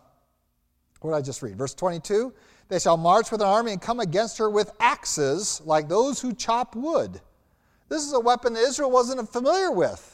[1.00, 1.56] what did I just read?
[1.56, 2.32] Verse 22
[2.68, 6.32] They shall march with an army and come against her with axes, like those who
[6.32, 7.20] chop wood.
[7.88, 10.12] This is a weapon that Israel wasn't familiar with.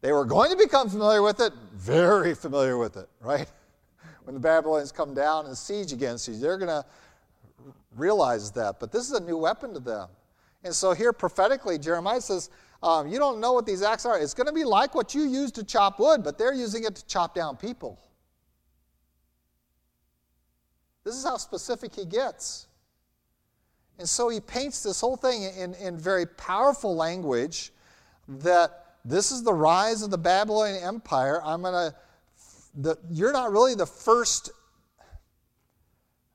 [0.00, 3.50] They were going to become familiar with it, very familiar with it, right?
[4.24, 6.84] When the Babylonians come down and siege against you, they're going to
[7.96, 8.78] realize that.
[8.78, 10.08] But this is a new weapon to them.
[10.64, 12.50] And so here prophetically, Jeremiah says,
[12.82, 14.18] um, You don't know what these axes are.
[14.18, 16.94] It's going to be like what you use to chop wood, but they're using it
[16.96, 17.98] to chop down people.
[21.08, 22.66] This is how specific he gets.
[23.98, 27.72] And so he paints this whole thing in, in very powerful language
[28.28, 31.40] that this is the rise of the Babylonian Empire.
[31.42, 31.92] I'm going
[32.82, 34.50] to, you're not really the first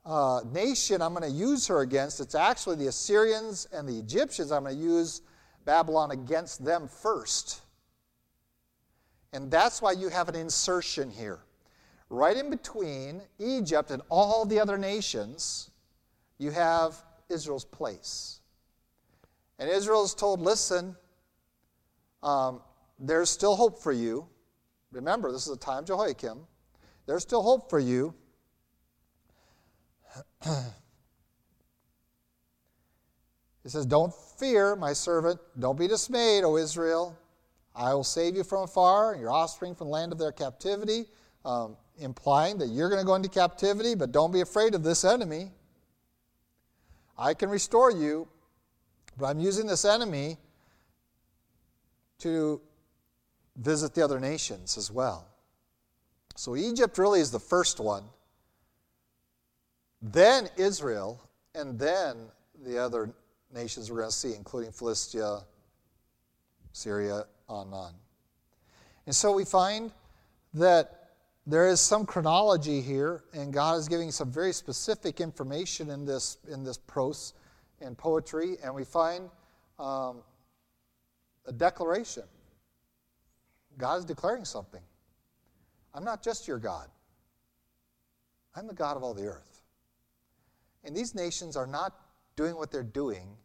[0.07, 4.51] uh, nation I'm going to use her against, it's actually the Assyrians and the Egyptians.
[4.51, 5.21] I'm going to use
[5.65, 7.61] Babylon against them first.
[9.33, 11.41] And that's why you have an insertion here.
[12.09, 15.71] Right in between Egypt and all the other nations,
[16.37, 16.95] you have
[17.29, 18.41] Israel's place.
[19.59, 20.95] And Israel is told, listen,
[22.21, 22.61] um,
[22.99, 24.27] there's still hope for you.
[24.91, 26.39] Remember, this is the time of Jehoiakim.
[27.05, 28.13] There's still hope for you.
[30.43, 30.49] he
[33.65, 35.39] says, Don't fear, my servant.
[35.59, 37.17] Don't be dismayed, O Israel.
[37.75, 41.05] I will save you from afar, and your offspring from the land of their captivity,
[41.43, 45.03] um, implying that you're going to go into captivity, but don't be afraid of this
[45.03, 45.51] enemy.
[47.17, 48.27] I can restore you,
[49.17, 50.37] but I'm using this enemy
[52.19, 52.61] to
[53.57, 55.27] visit the other nations as well.
[56.35, 58.03] So Egypt really is the first one
[60.03, 61.21] then Israel,
[61.55, 62.17] and then
[62.65, 63.13] the other
[63.53, 65.39] nations we're going to see, including Philistia,
[66.73, 67.93] Syria, on and on.
[69.05, 69.91] And so we find
[70.55, 71.02] that
[71.45, 76.37] there is some chronology here, and God is giving some very specific information in this,
[76.49, 77.33] in this prose
[77.81, 79.29] and poetry, and we find
[79.77, 80.21] um,
[81.45, 82.23] a declaration.
[83.77, 84.81] God is declaring something.
[85.93, 86.87] I'm not just your God,
[88.55, 89.61] I'm the God of all the earth.
[90.85, 91.93] And these nations are not
[92.35, 93.37] doing what they're doing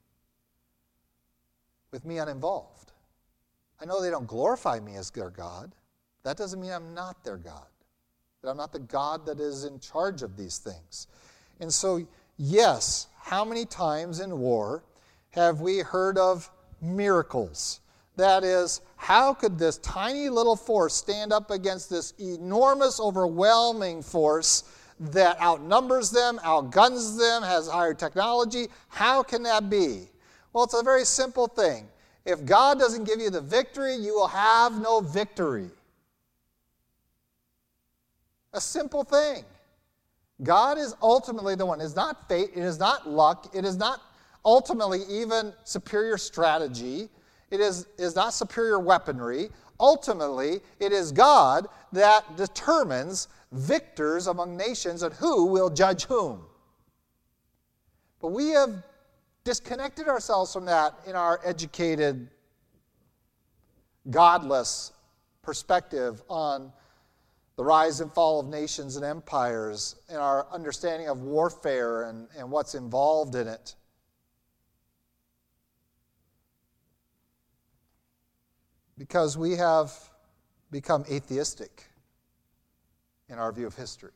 [1.92, 2.92] with me uninvolved.
[3.80, 5.74] I know they don't glorify me as their God.
[6.24, 7.66] That doesn't mean I'm not their God,
[8.42, 11.08] that I'm not the God that is in charge of these things.
[11.60, 14.84] And so, yes, how many times in war
[15.30, 16.48] have we heard of
[16.80, 17.80] miracles?
[18.16, 24.64] That is, how could this tiny little force stand up against this enormous, overwhelming force
[25.00, 28.66] that outnumbers them, outguns them, has higher technology.
[28.88, 30.08] How can that be?
[30.52, 31.88] Well, it's a very simple thing.
[32.24, 35.70] If God doesn't give you the victory, you will have no victory.
[38.58, 39.44] A simple thing.
[40.42, 41.80] God is ultimately the one.
[41.80, 44.02] It is not fate, it is not luck, it is not
[44.44, 47.08] ultimately even superior strategy.
[47.52, 49.50] It is, is not superior weaponry.
[49.78, 56.40] Ultimately, it is God that determines victors among nations and who will judge whom.
[58.20, 58.82] But we have
[59.44, 62.28] disconnected ourselves from that in our educated,
[64.10, 64.90] godless
[65.42, 66.72] perspective on
[67.58, 72.48] the rise and fall of nations and empires, and our understanding of warfare and, and
[72.48, 73.74] what's involved in it.
[78.96, 79.92] Because we have
[80.70, 81.86] become atheistic
[83.28, 84.12] in our view of history.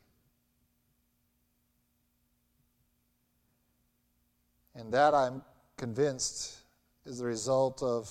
[4.76, 5.43] And that, I'm
[5.76, 6.59] convinced,
[7.05, 8.09] is the result of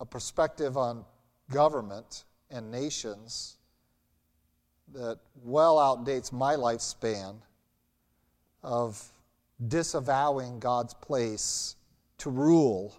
[0.00, 1.04] a perspective on
[1.50, 3.56] government and nations
[4.92, 7.36] that well outdates my lifespan
[8.62, 9.02] of
[9.66, 11.76] disavowing God's place
[12.18, 12.94] to rule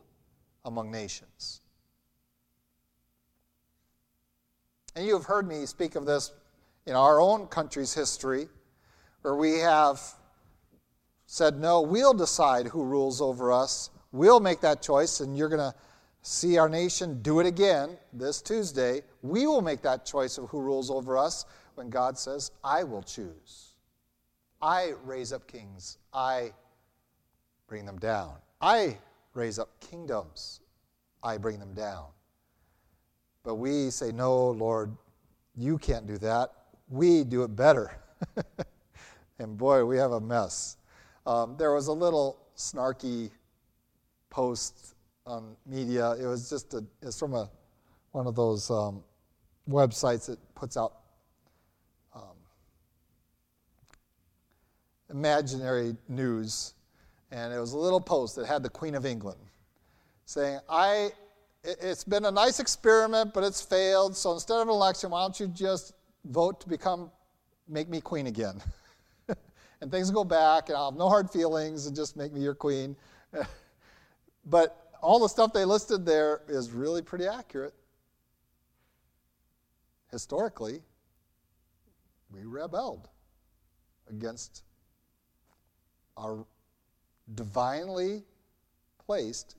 [0.66, 1.62] among nations.
[4.96, 6.32] And you have heard me speak of this
[6.86, 8.50] in our own country's history,
[9.22, 10.02] where we have
[11.26, 13.90] said, no, we'll decide who rules over us.
[14.12, 15.76] We'll make that choice, and you're going to
[16.22, 20.62] see our nation do it again this Tuesday, we will make that choice of who
[20.62, 21.46] rules over us
[21.76, 23.74] when God says, I will choose.
[24.62, 26.52] I raise up kings, I
[27.68, 28.34] bring them down.
[28.60, 28.98] I
[29.34, 30.60] raise up kingdoms,
[31.24, 32.08] I bring them down.
[33.44, 34.96] But we say, No, Lord,
[35.56, 36.52] you can't do that.
[36.90, 37.92] We do it better.
[39.40, 40.78] and boy, we have a mess.
[41.26, 43.32] Um, there was a little snarky
[44.30, 44.96] post
[45.30, 46.12] on media.
[46.14, 47.50] It was just a, it's from a,
[48.12, 49.04] one of those um,
[49.70, 50.94] websites that puts out
[52.16, 52.36] um,
[55.10, 56.74] imaginary news.
[57.32, 59.40] And it was a little post that had the Queen of England
[60.26, 61.12] saying, I,
[61.64, 64.18] it's been a nice experiment, but it's failed.
[64.18, 65.94] So instead of an election, why don't you just
[66.26, 67.12] vote to become,
[67.68, 68.62] make me queen again?
[69.82, 72.42] and things will go back, and I'll have no hard feelings, and just make me
[72.42, 72.96] your queen.
[74.46, 77.74] but all the stuff they listed there is really pretty accurate.
[80.12, 80.82] Historically,
[82.32, 83.08] we rebelled
[84.10, 84.64] against
[86.18, 86.46] our
[87.36, 88.24] divinely
[89.06, 89.56] placed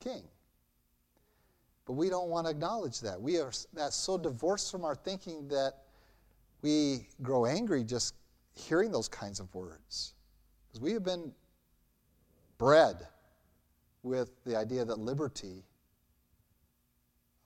[0.00, 0.22] king.
[1.84, 3.20] But we don't want to acknowledge that.
[3.20, 5.84] We are that's so divorced from our thinking that
[6.62, 8.14] we grow angry just
[8.54, 10.14] hearing those kinds of words.
[10.68, 11.32] Because we have been
[12.58, 13.06] bred
[14.02, 15.64] with the idea that liberty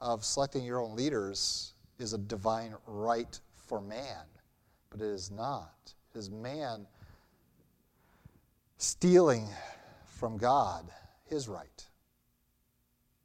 [0.01, 4.25] of selecting your own leaders is a divine right for man,
[4.91, 5.95] but it is not.
[6.15, 6.87] It is man
[8.77, 9.49] stealing
[10.07, 10.91] from God
[11.27, 11.87] his right.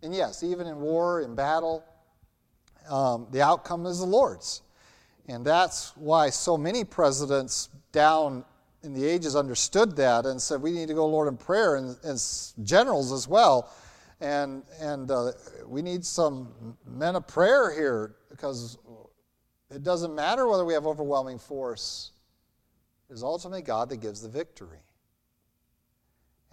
[0.04, 1.84] And yes, even in war, in battle,
[2.90, 4.62] um, the outcome is the Lord's.
[5.28, 8.46] And that's why so many presidents down
[8.88, 11.98] in the ages understood that and said we need to go Lord in prayer and,
[12.04, 12.20] and
[12.64, 13.70] generals as well.
[14.22, 15.34] And, and uh,
[15.68, 18.78] we need some men of prayer here because
[19.70, 22.12] it doesn't matter whether we have overwhelming force.
[23.10, 24.80] It is ultimately God that gives the victory.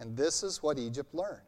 [0.01, 1.39] And this is what Egypt learned.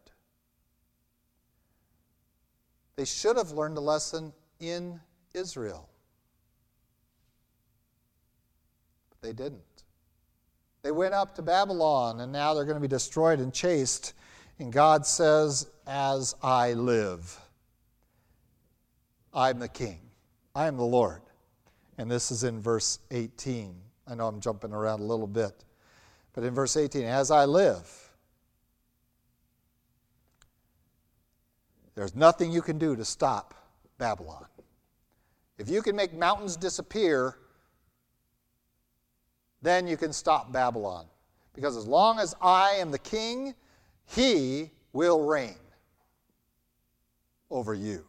[2.95, 4.31] They should have learned a lesson
[4.61, 5.01] in
[5.33, 5.89] Israel,
[9.09, 9.66] but they didn't.
[10.87, 14.13] They went up to Babylon, and now they're going to be destroyed and chased.
[14.57, 17.37] And God says, As I live,
[19.33, 19.99] I'm the king,
[20.55, 21.19] I am the Lord.
[21.97, 23.75] And this is in verse 18.
[24.07, 25.65] I know I'm jumping around a little bit.
[26.31, 28.09] But in verse 18, as I live,
[31.95, 33.55] there's nothing you can do to stop
[33.97, 34.45] Babylon.
[35.57, 37.39] If you can make mountains disappear,
[39.61, 41.05] then you can stop Babylon.
[41.53, 43.55] Because as long as I am the king,
[44.05, 45.55] he will reign
[47.49, 48.05] over you.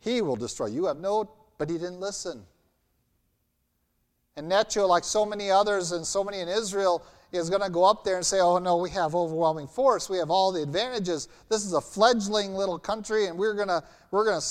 [0.00, 0.66] He will destroy.
[0.66, 2.42] You have no, but he didn't listen.
[4.36, 7.84] And Necho, like so many others and so many in Israel, is going to go
[7.84, 10.08] up there and say, oh no, we have overwhelming force.
[10.08, 11.28] We have all the advantages.
[11.48, 14.46] This is a fledgling little country, and we're going to, we're going to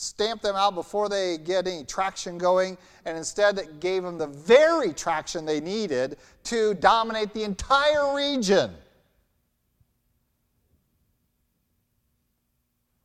[0.00, 4.92] stamp them out before they get any traction going, and instead gave them the very
[4.92, 8.70] traction they needed to dominate the entire region.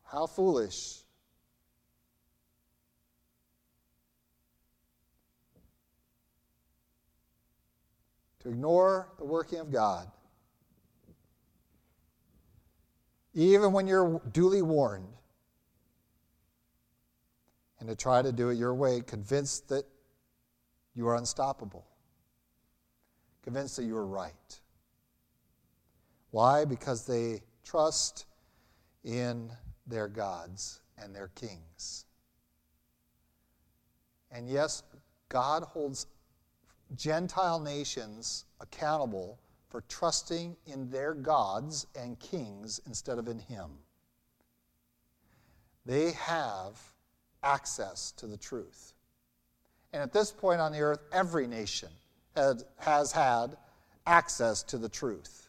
[0.06, 1.00] How foolish.
[8.40, 10.08] To ignore the working of God
[13.36, 15.06] even when you're duly warned,
[17.86, 19.86] and to try to do it your way, convinced that
[20.96, 21.86] you are unstoppable,
[23.44, 24.60] convinced that you are right.
[26.32, 26.66] Why?
[26.66, 28.26] Because they trust
[29.04, 29.52] in
[29.86, 32.06] their gods and their kings.
[34.32, 34.82] And yes,
[35.30, 36.08] God holds
[36.96, 39.38] Gentile nations accountable
[39.70, 43.70] for trusting in their gods and kings instead of in Him.
[45.86, 46.95] They have
[47.46, 48.94] access to the truth.
[49.94, 51.90] And at this point on the earth, every nation
[52.36, 53.56] had, has had
[54.06, 55.48] access to the truth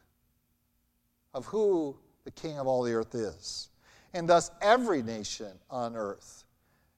[1.35, 3.71] of who the king of all the earth is.
[4.15, 6.45] And thus, every nation on earth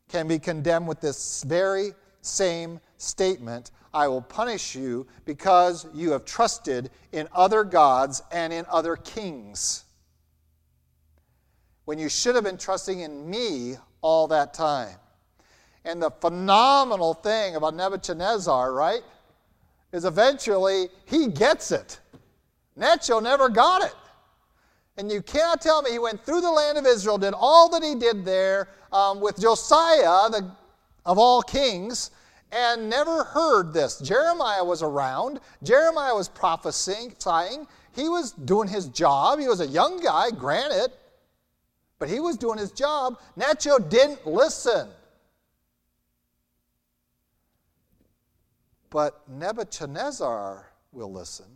[0.08, 6.24] can be condemned with this very same statement I will punish you because you have
[6.24, 9.84] trusted in other gods and in other kings.
[11.86, 14.96] When you should have been trusting in me all that time.
[15.84, 19.02] And the phenomenal thing about Nebuchadnezzar, right,
[19.92, 22.00] is eventually he gets it.
[22.76, 23.94] Necho never got it.
[24.98, 27.82] And you cannot tell me he went through the land of Israel, did all that
[27.82, 30.50] he did there um, with Josiah, the,
[31.06, 32.10] of all kings,
[32.50, 33.98] and never heard this.
[33.98, 35.40] Jeremiah was around.
[35.62, 37.14] Jeremiah was prophesying.
[37.94, 39.38] He was doing his job.
[39.38, 40.92] He was a young guy, granted,
[41.98, 43.18] but he was doing his job.
[43.36, 44.88] Necho didn't listen.
[48.90, 51.46] But Nebuchadnezzar will listen.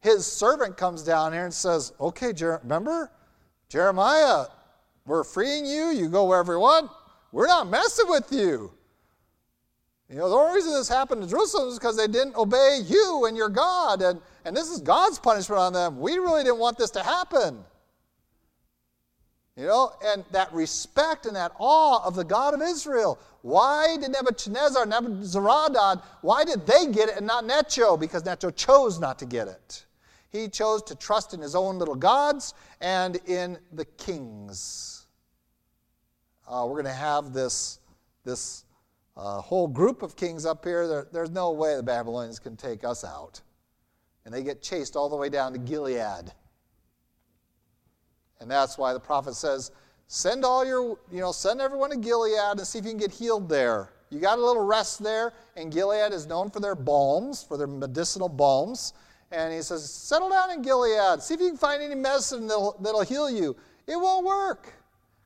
[0.00, 3.10] His servant comes down here and says, Okay, Jer- remember?
[3.68, 4.46] Jeremiah,
[5.06, 5.86] we're freeing you.
[5.86, 6.90] You go wherever you want.
[7.32, 8.72] We're not messing with you.
[10.10, 13.24] You know, the only reason this happened to Jerusalem is because they didn't obey you
[13.26, 14.02] and your God.
[14.02, 15.98] And, and this is God's punishment on them.
[15.98, 17.64] We really didn't want this to happen.
[19.56, 23.20] You know, and that respect and that awe of the God of Israel.
[23.42, 27.96] Why did Nebuchadnezzar, Nebuzaradan, why did they get it and not Necho?
[27.96, 29.84] Because Necho chose not to get it.
[30.30, 35.06] He chose to trust in his own little gods and in the kings.
[36.48, 37.78] Uh, we're going to have this,
[38.24, 38.64] this
[39.16, 40.88] uh, whole group of kings up here.
[40.88, 43.40] There, there's no way the Babylonians can take us out.
[44.24, 46.32] And they get chased all the way down to Gilead.
[48.40, 49.70] And that's why the prophet says,
[50.06, 53.12] send all your, you know, send everyone to Gilead and see if you can get
[53.12, 53.90] healed there.
[54.10, 57.66] You got a little rest there, and Gilead is known for their balms, for their
[57.66, 58.92] medicinal balms.
[59.32, 61.20] And he says, settle down in Gilead.
[61.22, 63.56] See if you can find any medicine that'll, that'll heal you.
[63.86, 64.72] It won't work.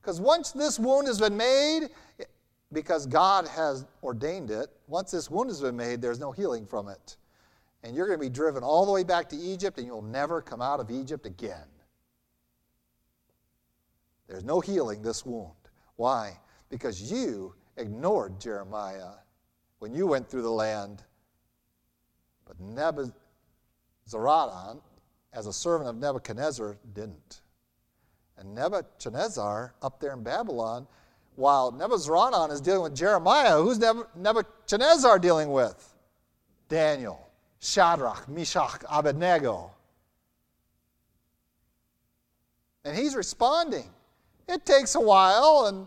[0.00, 1.88] Because once this wound has been made,
[2.72, 6.88] because God has ordained it, once this wound has been made, there's no healing from
[6.88, 7.16] it.
[7.82, 10.40] And you're going to be driven all the way back to Egypt, and you'll never
[10.40, 11.66] come out of Egypt again.
[14.28, 15.52] There's no healing this wound.
[15.96, 16.38] Why?
[16.68, 19.12] Because you ignored Jeremiah
[19.78, 21.02] when you went through the land.
[22.46, 24.80] But Nebuzaradan,
[25.32, 27.40] as a servant of Nebuchadnezzar, didn't.
[28.36, 30.86] And Nebuchadnezzar, up there in Babylon,
[31.36, 35.94] while Nebuzaradan is dealing with Jeremiah, who's Nebuchadnezzar dealing with?
[36.68, 39.70] Daniel, Shadrach, Meshach, Abednego.
[42.84, 43.88] And he's responding.
[44.48, 45.86] It takes a while, and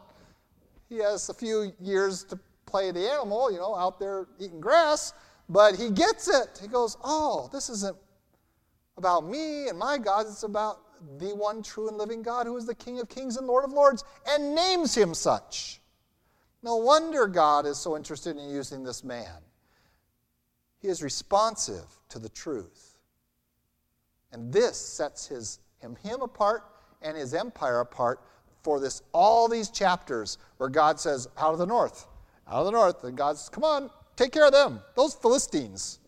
[0.88, 5.14] he has a few years to play the animal, you know, out there eating grass,
[5.49, 6.59] but he gets it.
[6.62, 7.97] He goes, Oh, this isn't
[8.97, 10.80] about me and my God, it's about
[11.18, 13.72] the one true and living God who is the King of kings and Lord of
[13.72, 15.82] lords, and names him such.
[16.64, 19.41] No wonder God is so interested in using this man.
[20.80, 22.99] He is responsive to the truth.
[24.32, 26.64] And this sets his, him, him apart
[27.01, 28.22] and his empire apart
[28.64, 32.07] for this all these chapters where God says, out of the north,
[32.47, 35.99] out of the north, and God says, come on, take care of them, those Philistines.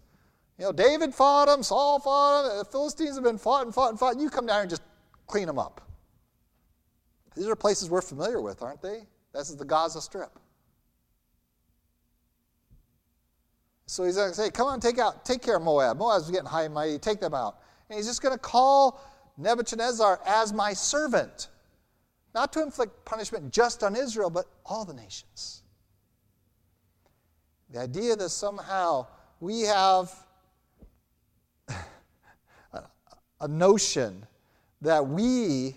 [0.59, 3.89] You know, David fought them, Saul fought them, the Philistines have been fought and fought
[3.89, 4.13] and fought.
[4.13, 4.83] And You come down and just
[5.27, 5.81] clean them up.
[7.35, 9.01] These are places we're familiar with, aren't they?
[9.33, 10.29] This is the Gaza Strip.
[13.87, 15.97] So he's going to say, come on, take out, take care of Moab.
[15.97, 17.57] Moab's getting high and mighty, take them out.
[17.89, 19.01] And he's just going to call
[19.37, 21.49] Nebuchadnezzar as my servant.
[22.33, 25.61] Not to inflict punishment just on Israel, but all the nations.
[27.69, 29.07] The idea that somehow
[29.39, 30.11] we have
[33.41, 34.25] a notion
[34.81, 35.75] that we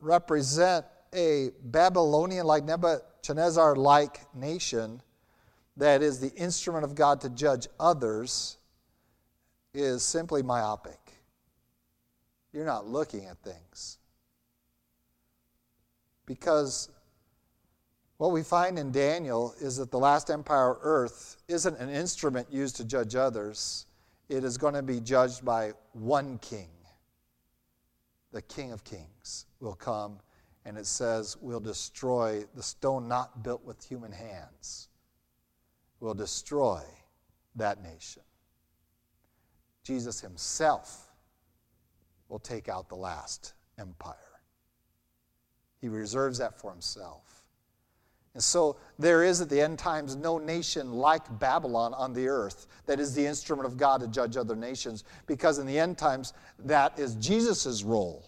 [0.00, 5.02] represent a Babylonian like Nebuchadnezzar like nation
[5.76, 8.58] that is the instrument of God to judge others
[9.74, 10.98] is simply myopic.
[12.52, 13.97] you're not looking at things.
[16.28, 16.90] Because
[18.18, 22.76] what we find in Daniel is that the last empire earth isn't an instrument used
[22.76, 23.86] to judge others,
[24.28, 26.68] it is going to be judged by one king.
[28.30, 30.18] The King of Kings will come,
[30.66, 34.90] and it says, will destroy the stone not built with human hands,
[36.00, 36.82] will destroy
[37.56, 38.22] that nation.
[39.82, 41.08] Jesus himself
[42.28, 44.27] will take out the last empire.
[45.80, 47.42] He reserves that for himself.
[48.34, 52.66] And so there is at the end times no nation like Babylon on the earth
[52.86, 56.34] that is the instrument of God to judge other nations, because in the end times,
[56.60, 58.24] that is Jesus' role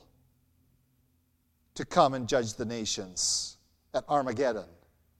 [1.75, 3.59] to come and judge the nations
[3.95, 4.67] at Armageddon,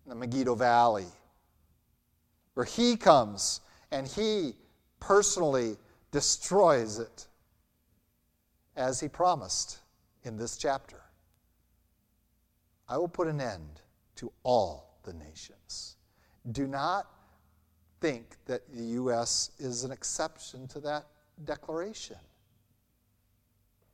[0.05, 1.07] in the Megiddo Valley,
[2.55, 3.61] where he comes
[3.93, 4.55] and he
[4.99, 5.77] personally
[6.11, 7.27] destroys it
[8.77, 9.79] as he promised
[10.25, 11.00] in this chapter.
[12.91, 13.81] I will put an end
[14.17, 15.97] to all the nations.
[16.51, 17.07] Do not
[18.01, 19.53] think that the U.S.
[19.59, 21.07] is an exception to that
[21.45, 22.17] declaration.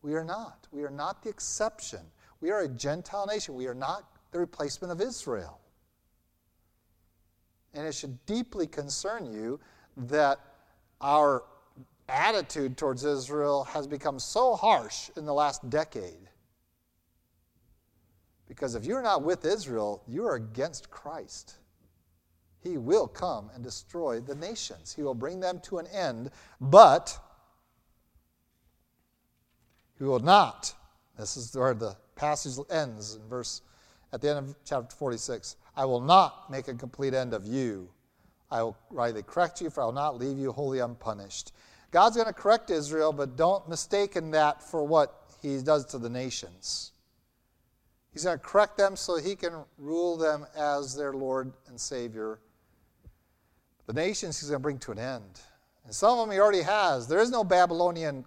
[0.01, 0.67] We are not.
[0.73, 2.01] We are not the exception.
[2.41, 3.55] We are a Gentile nation.
[3.55, 5.61] We are not the replacement of Israel.
[7.75, 9.61] And it should deeply concern you
[9.97, 10.41] that
[11.03, 11.45] our
[12.09, 16.26] attitude towards Israel has become so harsh in the last decade.
[18.49, 21.57] Because if you're not with Israel, you are against Christ.
[22.63, 26.31] He will come and destroy the nations, He will bring them to an end,
[26.61, 27.17] but
[29.99, 30.75] He will not.
[31.19, 33.63] This is where the passage ends in verse
[34.13, 35.57] at the end of chapter 46.
[35.77, 37.89] I will not make a complete end of you.
[38.51, 41.53] I will rightly correct you, for I will not leave you wholly unpunished.
[41.91, 45.99] God's going to correct Israel, but don't mistake in that for what he does to
[45.99, 46.93] the nations.
[48.17, 52.39] He's going to correct them so he can rule them as their Lord and Savior.
[53.87, 55.41] The nations he's going to bring to an end.
[55.85, 57.07] And some of them he already has.
[57.07, 58.25] There is no Babylonian,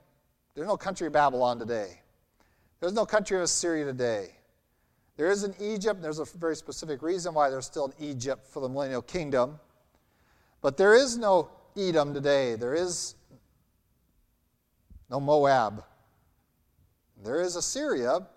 [0.53, 2.01] there's no country of Babylon today.
[2.79, 4.35] There's no country of Assyria today.
[5.17, 6.03] There is an Egypt.
[6.03, 9.59] There's a very specific reason why there's still an Egypt for the millennial kingdom.
[10.61, 12.53] But there is no Edom today.
[12.53, 13.15] There is
[15.09, 15.83] no Moab.
[17.23, 18.27] There is Assyria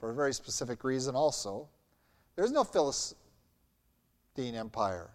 [0.00, 1.68] for a very specific reason also.
[2.34, 3.14] There's no Philistine
[4.56, 5.10] empire.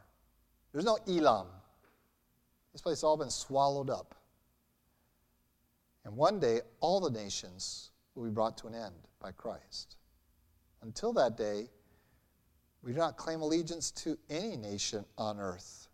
[0.71, 1.47] There's no Elam.
[2.71, 4.15] This place has all been swallowed up.
[6.05, 9.95] And one day, all the nations will be brought to an end by Christ.
[10.83, 11.67] Until that day,
[12.83, 15.87] we do not claim allegiance to any nation on earth.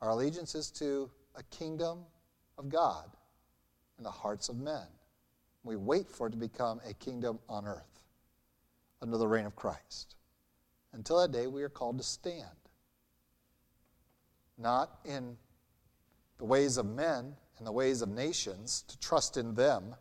[0.00, 2.00] Our allegiance is to a kingdom
[2.58, 3.04] of God
[3.98, 4.86] in the hearts of men.
[5.66, 8.00] We wait for it to become a kingdom on earth
[9.02, 10.14] under the reign of Christ.
[10.92, 12.44] Until that day, we are called to stand.
[14.56, 15.36] Not in
[16.38, 19.94] the ways of men and the ways of nations, to trust in them,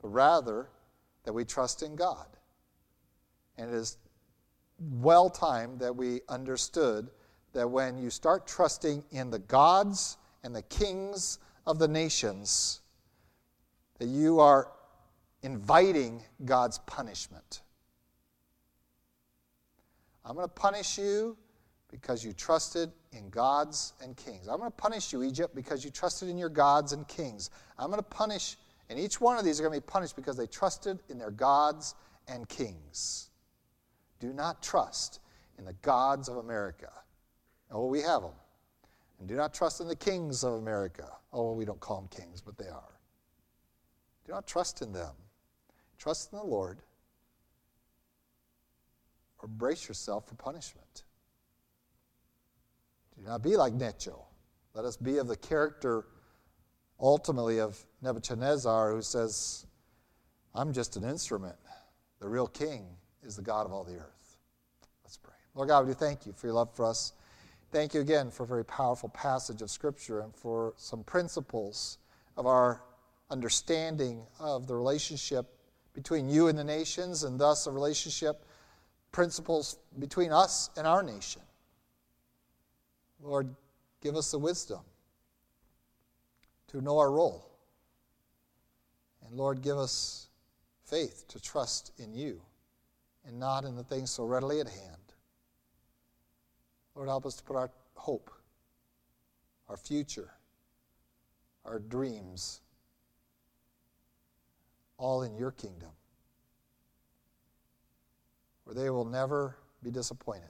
[0.00, 0.68] but rather
[1.24, 2.26] that we trust in God.
[3.58, 3.98] And it is
[4.78, 7.10] well timed that we understood
[7.52, 12.80] that when you start trusting in the gods and the kings of the nations,
[13.98, 14.68] that you are
[15.44, 17.62] inviting God's punishment.
[20.24, 21.36] I'm going to punish you
[21.90, 24.48] because you trusted in gods and kings.
[24.48, 27.50] I'm going to punish you, Egypt, because you trusted in your gods and kings.
[27.78, 28.56] I'm going to punish
[28.90, 31.30] and each one of these are going to be punished because they trusted in their
[31.30, 31.94] gods
[32.28, 33.30] and kings.
[34.20, 35.20] Do not trust
[35.58, 36.90] in the gods of America.
[37.70, 38.34] Oh, we have them.
[39.18, 41.08] And do not trust in the kings of America.
[41.32, 43.00] Oh, we don't call them kings, but they are.
[44.26, 45.14] Do not trust in them.
[45.98, 46.78] Trust in the Lord
[49.38, 51.04] or brace yourself for punishment.
[53.16, 54.24] Do not be like Necho.
[54.74, 56.06] Let us be of the character
[56.98, 59.66] ultimately of Nebuchadnezzar, who says,
[60.54, 61.56] I'm just an instrument.
[62.20, 62.86] The real king
[63.22, 64.38] is the God of all the earth.
[65.04, 65.34] Let's pray.
[65.54, 67.12] Lord God, we do thank you for your love for us.
[67.70, 71.98] Thank you again for a very powerful passage of Scripture and for some principles
[72.36, 72.82] of our
[73.30, 75.53] understanding of the relationship
[75.94, 78.44] between you and the nations, and thus a relationship,
[79.12, 81.40] principles between us and our nation.
[83.22, 83.54] Lord,
[84.02, 84.80] give us the wisdom
[86.68, 87.48] to know our role.
[89.24, 90.28] And Lord, give us
[90.84, 92.42] faith to trust in you
[93.26, 94.96] and not in the things so readily at hand.
[96.94, 98.30] Lord, help us to put our hope,
[99.68, 100.30] our future,
[101.64, 102.60] our dreams,
[105.04, 105.90] all in your kingdom,
[108.64, 110.48] where they will never be disappointed.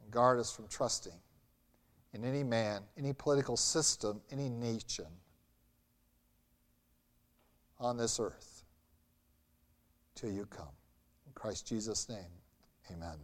[0.00, 1.20] And guard us from trusting
[2.14, 5.06] in any man, any political system, any nation
[7.80, 8.62] on this earth
[10.14, 10.68] till you come.
[11.26, 12.30] In Christ Jesus' name,
[12.92, 13.18] amen.